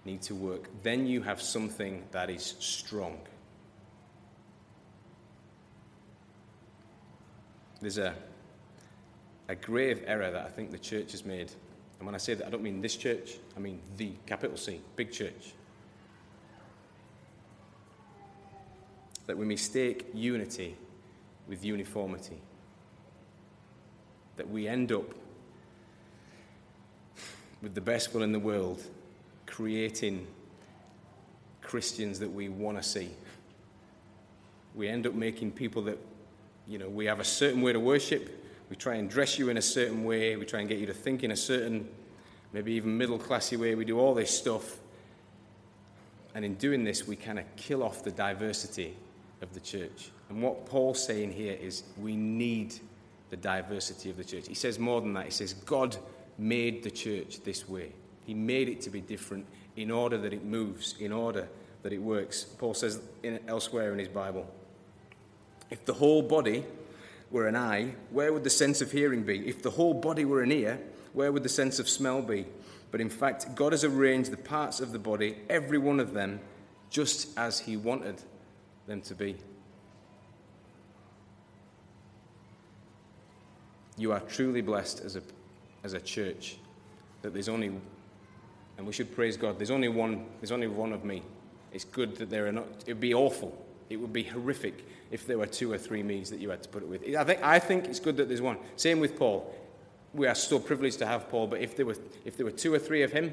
need 0.05 0.23
to 0.23 0.35
work. 0.35 0.69
Then 0.83 1.07
you 1.07 1.23
have 1.23 1.41
something 1.41 2.03
that 2.11 2.31
is 2.31 2.57
strong. 2.59 3.17
There's 7.81 7.99
a, 7.99 8.13
a 9.47 9.55
grave 9.55 10.03
error 10.05 10.33
that 10.33 10.45
I 10.45 10.49
think 10.49 10.73
the 10.73 10.79
church 10.81 11.13
has 11.13 11.25
made. 11.25 11.53
And 12.01 12.07
when 12.07 12.17
I 12.17 12.19
say 12.19 12.35
that, 12.35 12.45
I 12.45 12.51
don't 12.51 12.65
mean 12.65 12.81
this 12.81 12.97
church, 12.97 13.35
I 13.57 13.61
mean 13.61 13.79
the 13.97 14.15
capital 14.27 14.57
C, 14.57 14.81
big 14.97 15.13
church. 15.13 15.53
That 19.27 19.37
we 19.37 19.47
mistake 19.47 20.07
unity 20.13 20.77
with 21.49 21.65
uniformity. 21.65 22.41
That 24.37 24.49
we 24.49 24.69
end 24.69 24.93
up 24.93 25.05
with 27.63 27.75
the 27.75 27.81
best 27.81 28.13
will 28.13 28.23
in 28.23 28.33
the 28.33 28.39
world 28.39 28.83
creating 29.47 30.27
Christians 31.63 32.19
that 32.19 32.31
we 32.31 32.49
want 32.49 32.77
to 32.77 32.83
see. 32.83 33.11
We 34.75 34.89
end 34.89 35.07
up 35.07 35.15
making 35.15 35.53
people 35.53 35.83
that 35.83 35.99
you 36.67 36.79
know, 36.79 36.89
we 36.89 37.07
have 37.07 37.21
a 37.21 37.25
certain 37.25 37.63
way 37.63 37.73
to 37.73 37.81
worship. 37.81 38.43
We 38.71 38.77
try 38.77 38.95
and 38.95 39.09
dress 39.09 39.39
you 39.39 39.51
in 39.51 39.59
a 39.59 39.63
certain 39.63 40.05
way. 40.05 40.37
We 40.37 40.47
try 40.47 40.61
and 40.61 40.69
get 40.69 40.79
you 40.79 40.87
to 40.87 40.95
think 40.95 41.23
in 41.23 41.31
a 41.31 41.37
certain, 41.37 41.89
maybe 42.53 42.73
even 42.73 42.97
middle 42.97 43.19
classy 43.19 43.57
way. 43.57 43.75
We 43.75 43.85
do 43.85 43.99
all 43.99 44.15
this 44.15 44.37
stuff. 44.37 44.79
And 46.35 46.45
in 46.45 46.55
doing 46.55 46.85
this, 46.85 47.07
we 47.07 47.17
kind 47.17 47.39
of 47.39 47.45
kill 47.57 47.83
off 47.83 48.03
the 48.03 48.11
diversity 48.11 48.97
of 49.45 49.55
the 49.55 49.61
church. 49.61 50.11
And 50.29 50.43
what 50.43 50.67
Paul's 50.67 51.05
saying 51.05 51.33
here 51.33 51.57
is 51.61 51.85
we 51.97 52.17
need 52.17 52.75
the 53.31 53.37
diversity 53.37 54.11
of 54.11 54.17
the 54.17 54.25
church. 54.25 54.49
He 54.49 54.55
says 54.55 54.79
more 54.79 55.01
than 55.01 55.13
that. 55.15 55.27
He 55.27 55.31
says 55.31 55.53
God 55.53 55.97
made 56.37 56.83
the 56.83 56.91
church 56.91 57.41
this 57.45 57.69
way. 57.69 57.93
He 58.27 58.35
made 58.35 58.69
it 58.69 58.81
to 58.83 58.91
be 58.91 59.01
different 59.01 59.47
in 59.77 59.91
order 59.91 60.19
that 60.19 60.33
it 60.33 60.45
moves, 60.45 60.97
in 60.99 61.13
order 61.13 61.47
that 61.83 61.93
it 61.93 61.99
works. 61.99 62.45
Paul 62.45 62.75
says 62.75 63.01
in, 63.23 63.39
elsewhere 63.47 63.93
in 63.93 63.99
his 63.99 64.09
Bible. 64.09 64.51
If 65.71 65.85
the 65.85 65.95
whole 65.95 66.23
body 66.23 66.65
were 67.31 67.47
an 67.47 67.57
eye, 67.57 67.95
where 68.11 68.33
would 68.33 68.45
the 68.45 68.51
sense 68.51 68.81
of 68.81 68.91
hearing 68.91 69.23
be? 69.23 69.47
If 69.47 69.63
the 69.63 69.71
whole 69.71 69.95
body 69.95 70.25
were 70.25 70.43
an 70.43 70.53
ear, 70.53 70.81
where 71.13 71.31
would 71.31 71.43
the 71.43 71.49
sense 71.49 71.79
of 71.79 71.89
smell 71.89 72.23
be? 72.23 72.47
But 72.91 73.01
in 73.01 73.11
fact, 73.11 73.55
God 73.55 73.73
has 73.73 73.85
arranged 73.85 74.31
the 74.31 74.37
parts 74.37 74.81
of 74.81 74.93
the 74.93 74.99
body, 74.99 75.37
every 75.51 75.79
one 75.79 76.01
of 76.01 76.15
them, 76.15 76.41
just 76.91 77.37
as 77.37 77.61
He 77.61 77.77
wanted 77.77 78.23
them 78.87 79.01
to 79.03 79.14
be. 79.14 79.37
You 83.97 84.12
are 84.12 84.20
truly 84.20 84.61
blessed 84.61 85.03
as 85.05 85.16
a, 85.16 85.23
as 85.85 85.92
a 85.92 86.01
church 86.01 86.57
that 87.23 87.33
there's 87.33 87.49
only, 87.49 87.73
and 88.77 88.87
we 88.87 88.92
should 88.92 89.14
praise 89.14 89.37
God, 89.37 89.59
there's 89.59 89.70
only 89.70 89.88
one, 89.88 90.27
there's 90.40 90.53
only 90.53 90.66
one 90.66 90.92
of 90.92 91.05
me. 91.05 91.23
It's 91.73 91.85
good 91.85 92.16
that 92.16 92.29
there 92.29 92.47
are 92.47 92.53
not, 92.53 92.66
it 92.87 92.92
would 92.92 93.01
be 93.01 93.14
awful, 93.14 93.57
it 93.88 93.97
would 93.97 94.12
be 94.12 94.25
horrific 94.25 94.85
if 95.11 95.27
there 95.27 95.38
were 95.38 95.47
two 95.47 95.73
or 95.73 95.79
three 95.79 96.03
me's 96.03 96.31
that 96.31 96.40
you 96.40 96.51
had 96.51 96.62
to 96.64 96.68
put 96.68 96.83
it 96.83 96.88
with. 96.88 97.03
I 97.16 97.25
think, 97.25 97.42
I 97.42 97.59
think 97.59 97.85
it's 97.85 98.01
good 98.01 98.16
that 98.16 98.29
there's 98.29 98.42
one. 98.42 98.59
Same 98.77 99.01
with 99.01 99.16
Paul. 99.16 99.55
We 100.12 100.27
are 100.27 100.35
so 100.35 100.59
privileged 100.59 100.99
to 101.01 101.07
have 101.07 101.29
Paul, 101.29 101.47
but 101.47 101.61
if 101.61 101.77
there 101.77 101.87
were, 101.87 101.97
if 102.25 102.37
there 102.37 102.47
were 102.47 102.53
two 102.53 102.75
or 102.75 102.79
three 102.79 103.03
of 103.03 103.12
him 103.12 103.33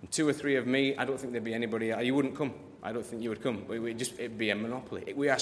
and 0.00 0.10
two 0.10 0.28
or 0.28 0.32
three 0.32 0.56
of 0.56 0.66
me, 0.66 0.96
I 0.96 1.04
don't 1.04 1.18
think 1.18 1.32
there'd 1.32 1.44
be 1.44 1.54
anybody. 1.54 1.94
You 2.02 2.14
wouldn't 2.14 2.36
come. 2.36 2.52
I 2.84 2.92
don't 2.92 3.04
think 3.04 3.22
you 3.22 3.30
would 3.30 3.42
come. 3.42 3.66
We 3.66 3.94
just, 3.94 4.12
it'd 4.18 4.36
be 4.36 4.50
a 4.50 4.54
monopoly. 4.54 5.14
We 5.16 5.30
are, 5.30 5.38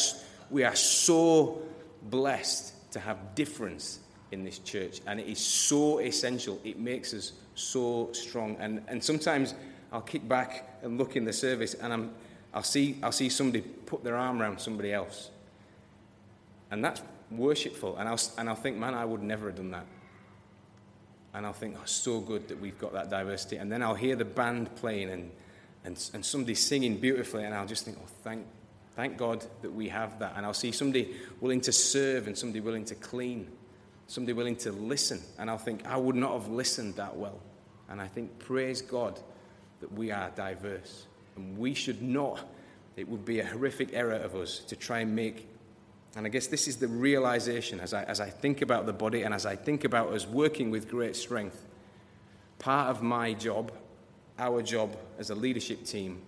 we 0.48 0.62
are 0.62 0.76
so 0.76 1.60
blessed 2.04 2.92
to 2.92 3.00
have 3.00 3.34
difference 3.34 3.98
in 4.30 4.44
this 4.44 4.60
church, 4.60 5.00
and 5.06 5.18
it 5.18 5.26
is 5.26 5.38
so 5.38 5.98
essential. 5.98 6.60
It 6.62 6.78
makes 6.78 7.12
us 7.12 7.32
so 7.56 8.10
strong. 8.12 8.56
And, 8.60 8.82
and 8.86 9.02
sometimes 9.02 9.54
I'll 9.90 10.00
kick 10.00 10.26
back 10.28 10.78
and 10.82 10.98
look 10.98 11.16
in 11.16 11.24
the 11.24 11.32
service, 11.32 11.74
and 11.74 11.92
I'm, 11.92 12.12
I'll, 12.54 12.62
see, 12.62 12.96
I'll 13.02 13.12
see 13.12 13.28
somebody 13.28 13.62
put 13.62 14.04
their 14.04 14.16
arm 14.16 14.40
around 14.40 14.60
somebody 14.60 14.92
else. 14.92 15.30
And 16.70 16.84
that's 16.84 17.02
worshipful. 17.30 17.96
And 17.96 18.08
I'll, 18.08 18.20
and 18.38 18.48
I'll 18.48 18.54
think, 18.54 18.76
man, 18.76 18.94
I 18.94 19.04
would 19.04 19.22
never 19.22 19.46
have 19.46 19.56
done 19.56 19.72
that. 19.72 19.86
And 21.34 21.44
I'll 21.44 21.52
think, 21.52 21.76
oh, 21.76 21.82
so 21.86 22.20
good 22.20 22.46
that 22.48 22.60
we've 22.60 22.78
got 22.78 22.92
that 22.92 23.10
diversity. 23.10 23.56
And 23.56 23.72
then 23.72 23.82
I'll 23.82 23.94
hear 23.94 24.16
the 24.16 24.24
band 24.24 24.74
playing 24.76 25.10
and, 25.10 25.30
and, 25.84 25.98
and 26.14 26.24
somebody 26.24 26.54
singing 26.54 26.98
beautifully, 26.98 27.44
and 27.44 27.54
I'll 27.54 27.66
just 27.66 27.84
think, 27.84 27.98
oh, 28.00 28.08
thank, 28.22 28.46
thank 28.94 29.16
God 29.16 29.44
that 29.62 29.72
we 29.72 29.88
have 29.88 30.18
that. 30.20 30.34
And 30.36 30.46
I'll 30.46 30.54
see 30.54 30.72
somebody 30.72 31.16
willing 31.40 31.60
to 31.62 31.72
serve 31.72 32.26
and 32.26 32.38
somebody 32.38 32.60
willing 32.60 32.84
to 32.86 32.94
clean, 32.94 33.48
somebody 34.06 34.32
willing 34.32 34.56
to 34.56 34.72
listen. 34.72 35.20
And 35.38 35.50
I'll 35.50 35.58
think, 35.58 35.86
I 35.86 35.96
would 35.96 36.16
not 36.16 36.32
have 36.32 36.48
listened 36.48 36.96
that 36.96 37.16
well. 37.16 37.40
And 37.88 38.00
I 38.00 38.06
think, 38.06 38.38
praise 38.38 38.80
God 38.80 39.18
that 39.80 39.92
we 39.92 40.12
are 40.12 40.30
diverse. 40.36 41.06
And 41.36 41.58
we 41.58 41.74
should 41.74 42.02
not, 42.02 42.40
it 42.96 43.08
would 43.08 43.24
be 43.24 43.40
a 43.40 43.46
horrific 43.46 43.90
error 43.92 44.14
of 44.14 44.34
us 44.36 44.60
to 44.60 44.76
try 44.76 45.00
and 45.00 45.16
make 45.16 45.48
And 46.14 46.26
I 46.26 46.28
guess 46.28 46.46
this 46.46 46.68
is 46.68 46.76
the 46.76 46.88
realization 46.88 47.80
as 47.80 47.94
I, 47.94 48.04
as 48.04 48.20
I 48.20 48.28
think 48.28 48.60
about 48.60 48.86
the 48.86 48.92
body 48.92 49.22
and 49.22 49.32
as 49.32 49.46
I 49.46 49.56
think 49.56 49.84
about 49.84 50.12
us 50.12 50.26
working 50.26 50.70
with 50.70 50.88
great 50.88 51.16
strength. 51.16 51.64
Part 52.58 52.90
of 52.90 53.02
my 53.02 53.32
job, 53.32 53.72
our 54.42 54.60
job 54.60 54.96
as 55.20 55.30
a 55.30 55.36
leadership 55.36 55.84
team, 55.84 56.20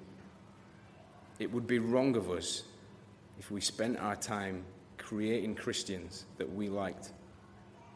it 1.40 1.52
would 1.52 1.66
be 1.66 1.80
wrong 1.80 2.14
of 2.14 2.30
us 2.30 2.62
if 3.40 3.50
we 3.50 3.60
spent 3.60 3.98
our 3.98 4.14
time 4.14 4.64
creating 4.98 5.56
Christians 5.56 6.24
that 6.38 6.50
we 6.54 6.68
liked. 6.68 7.10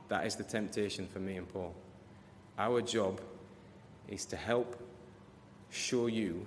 That 0.09 0.27
is 0.27 0.35
the 0.35 0.43
temptation 0.43 1.07
for 1.07 1.21
me 1.21 1.37
and 1.37 1.49
Paul. 1.49 1.73
Our 2.59 2.83
job 2.83 3.21
is 4.09 4.25
to 4.27 4.37
help 4.37 4.83
show 5.71 6.09
you 6.09 6.45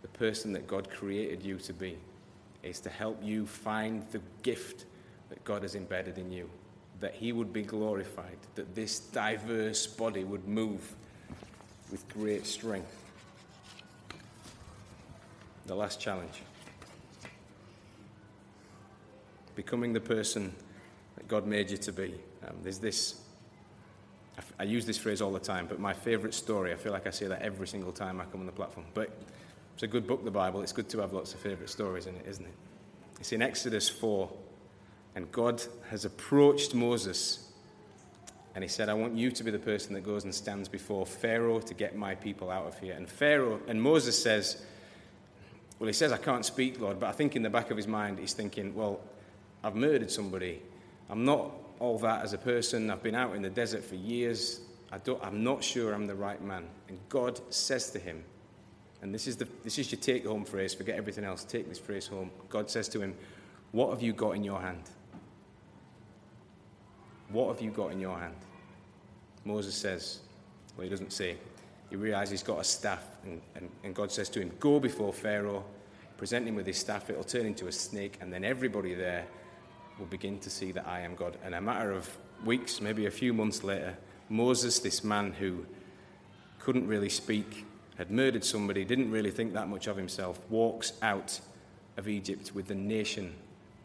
the 0.00 0.08
person 0.08 0.54
that 0.54 0.66
God 0.66 0.88
created 0.88 1.42
you 1.42 1.58
to 1.58 1.74
be, 1.74 1.98
is 2.62 2.80
to 2.80 2.88
help 2.88 3.18
you 3.22 3.44
find 3.44 4.02
the 4.12 4.22
gift 4.42 4.86
that 5.28 5.44
God 5.44 5.60
has 5.60 5.74
embedded 5.74 6.16
in 6.16 6.32
you, 6.32 6.48
that 7.00 7.14
He 7.14 7.32
would 7.32 7.52
be 7.52 7.62
glorified, 7.62 8.38
that 8.54 8.74
this 8.74 8.98
diverse 8.98 9.86
body 9.86 10.24
would 10.24 10.48
move 10.48 10.94
with 11.92 12.08
great 12.08 12.46
strength. 12.46 12.96
The 15.66 15.74
last 15.76 16.00
challenge 16.00 16.42
becoming 19.54 19.92
the 19.92 20.00
person 20.00 20.54
that 21.16 21.28
God 21.28 21.46
made 21.46 21.70
you 21.70 21.76
to 21.76 21.92
be. 21.92 22.14
Um, 22.46 22.56
there's 22.62 22.78
this, 22.78 23.20
I, 24.38 24.62
I 24.62 24.64
use 24.64 24.86
this 24.86 24.96
phrase 24.96 25.20
all 25.20 25.30
the 25.30 25.38
time, 25.38 25.66
but 25.68 25.78
my 25.78 25.92
favorite 25.92 26.32
story, 26.32 26.72
I 26.72 26.76
feel 26.76 26.90
like 26.90 27.06
I 27.06 27.10
say 27.10 27.26
that 27.26 27.42
every 27.42 27.68
single 27.68 27.92
time 27.92 28.18
I 28.18 28.24
come 28.24 28.40
on 28.40 28.46
the 28.46 28.52
platform. 28.52 28.86
But 28.94 29.10
it's 29.74 29.82
a 29.82 29.86
good 29.86 30.06
book, 30.06 30.24
the 30.24 30.30
Bible. 30.30 30.62
It's 30.62 30.72
good 30.72 30.88
to 30.88 31.00
have 31.00 31.12
lots 31.12 31.34
of 31.34 31.40
favorite 31.40 31.68
stories 31.68 32.06
in 32.06 32.14
it, 32.16 32.24
isn't 32.26 32.46
it? 32.46 32.54
It's 33.20 33.32
in 33.32 33.42
Exodus 33.42 33.90
4, 33.90 34.30
and 35.14 35.30
God 35.30 35.62
has 35.90 36.06
approached 36.06 36.74
Moses 36.74 37.51
and 38.54 38.62
he 38.62 38.68
said, 38.68 38.88
I 38.88 38.94
want 38.94 39.16
you 39.16 39.30
to 39.30 39.44
be 39.44 39.50
the 39.50 39.58
person 39.58 39.94
that 39.94 40.02
goes 40.02 40.24
and 40.24 40.34
stands 40.34 40.68
before 40.68 41.06
Pharaoh 41.06 41.60
to 41.60 41.74
get 41.74 41.96
my 41.96 42.14
people 42.14 42.50
out 42.50 42.66
of 42.66 42.78
here. 42.78 42.94
And 42.94 43.08
Pharaoh, 43.08 43.60
and 43.66 43.80
Moses 43.80 44.20
says, 44.20 44.62
Well, 45.78 45.86
he 45.86 45.92
says, 45.92 46.12
I 46.12 46.18
can't 46.18 46.44
speak, 46.44 46.78
Lord, 46.78 47.00
but 47.00 47.08
I 47.08 47.12
think 47.12 47.34
in 47.34 47.42
the 47.42 47.50
back 47.50 47.70
of 47.70 47.76
his 47.76 47.88
mind, 47.88 48.18
he's 48.18 48.34
thinking, 48.34 48.74
Well, 48.74 49.00
I've 49.64 49.76
murdered 49.76 50.10
somebody. 50.10 50.60
I'm 51.08 51.24
not 51.24 51.50
all 51.78 51.98
that 51.98 52.22
as 52.22 52.32
a 52.32 52.38
person. 52.38 52.90
I've 52.90 53.02
been 53.02 53.14
out 53.14 53.34
in 53.34 53.42
the 53.42 53.50
desert 53.50 53.84
for 53.84 53.96
years. 53.96 54.60
I 54.90 54.98
don't, 54.98 55.22
I'm 55.24 55.42
not 55.42 55.64
sure 55.64 55.94
I'm 55.94 56.06
the 56.06 56.14
right 56.14 56.42
man. 56.42 56.64
And 56.88 56.98
God 57.08 57.40
says 57.52 57.90
to 57.90 57.98
him, 57.98 58.22
and 59.00 59.12
this 59.12 59.26
is, 59.26 59.36
the, 59.36 59.48
this 59.64 59.78
is 59.78 59.90
your 59.90 60.00
take 60.00 60.26
home 60.26 60.44
phrase, 60.44 60.74
forget 60.74 60.96
everything 60.96 61.24
else, 61.24 61.44
take 61.44 61.68
this 61.68 61.78
phrase 61.78 62.06
home. 62.06 62.30
God 62.48 62.70
says 62.70 62.88
to 62.90 63.00
him, 63.00 63.16
What 63.72 63.90
have 63.90 64.02
you 64.02 64.12
got 64.12 64.36
in 64.36 64.44
your 64.44 64.60
hand? 64.60 64.82
What 67.32 67.48
have 67.48 67.62
you 67.62 67.70
got 67.70 67.92
in 67.92 67.98
your 67.98 68.18
hand? 68.18 68.36
Moses 69.44 69.74
says, 69.74 70.20
Well, 70.76 70.84
he 70.84 70.90
doesn't 70.90 71.12
say. 71.12 71.36
He 71.88 71.96
realizes 71.96 72.30
he's 72.30 72.42
got 72.42 72.60
a 72.60 72.64
staff, 72.64 73.04
and, 73.24 73.40
and, 73.54 73.70
and 73.84 73.94
God 73.94 74.12
says 74.12 74.28
to 74.30 74.40
him, 74.40 74.52
Go 74.60 74.78
before 74.78 75.12
Pharaoh, 75.12 75.64
present 76.16 76.46
him 76.46 76.54
with 76.54 76.66
his 76.66 76.78
staff, 76.78 77.10
it'll 77.10 77.24
turn 77.24 77.46
into 77.46 77.66
a 77.66 77.72
snake, 77.72 78.18
and 78.20 78.32
then 78.32 78.44
everybody 78.44 78.94
there 78.94 79.26
will 79.98 80.06
begin 80.06 80.38
to 80.40 80.50
see 80.50 80.72
that 80.72 80.86
I 80.86 81.00
am 81.00 81.14
God. 81.14 81.36
And 81.42 81.54
a 81.54 81.60
matter 81.60 81.90
of 81.90 82.08
weeks, 82.44 82.80
maybe 82.80 83.06
a 83.06 83.10
few 83.10 83.32
months 83.32 83.64
later, 83.64 83.96
Moses, 84.28 84.78
this 84.78 85.02
man 85.02 85.32
who 85.32 85.66
couldn't 86.58 86.86
really 86.86 87.08
speak, 87.08 87.66
had 87.96 88.10
murdered 88.10 88.44
somebody, 88.44 88.84
didn't 88.84 89.10
really 89.10 89.30
think 89.30 89.52
that 89.52 89.68
much 89.68 89.86
of 89.86 89.96
himself, 89.96 90.38
walks 90.48 90.94
out 91.02 91.40
of 91.96 92.08
Egypt 92.08 92.52
with 92.54 92.66
the 92.66 92.74
nation 92.74 93.34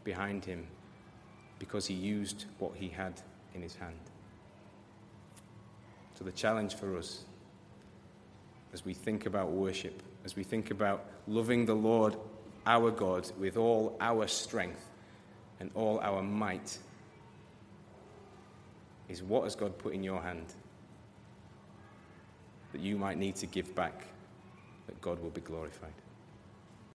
behind 0.04 0.44
him 0.44 0.66
because 1.58 1.86
he 1.86 1.94
used 1.94 2.46
what 2.58 2.72
he 2.76 2.88
had 2.88 3.20
in 3.58 3.62
his 3.62 3.74
hand. 3.74 3.98
So, 6.16 6.24
the 6.24 6.32
challenge 6.32 6.76
for 6.76 6.96
us 6.96 7.24
as 8.72 8.84
we 8.84 8.94
think 8.94 9.26
about 9.26 9.50
worship, 9.50 10.02
as 10.24 10.36
we 10.36 10.44
think 10.44 10.70
about 10.70 11.04
loving 11.26 11.66
the 11.66 11.74
Lord 11.74 12.16
our 12.66 12.90
God 12.90 13.30
with 13.38 13.56
all 13.56 13.96
our 14.00 14.26
strength, 14.26 14.88
and 15.60 15.70
all 15.74 15.98
our 16.00 16.22
might 16.22 16.78
is 19.08 19.22
what 19.22 19.44
has 19.44 19.56
God 19.56 19.76
put 19.78 19.92
in 19.92 20.04
your 20.04 20.20
hand 20.20 20.54
that 22.72 22.80
you 22.80 22.96
might 22.96 23.18
need 23.18 23.34
to 23.36 23.46
give 23.46 23.74
back, 23.74 24.06
that 24.86 25.00
God 25.00 25.20
will 25.20 25.30
be 25.30 25.40
glorified. 25.40 25.94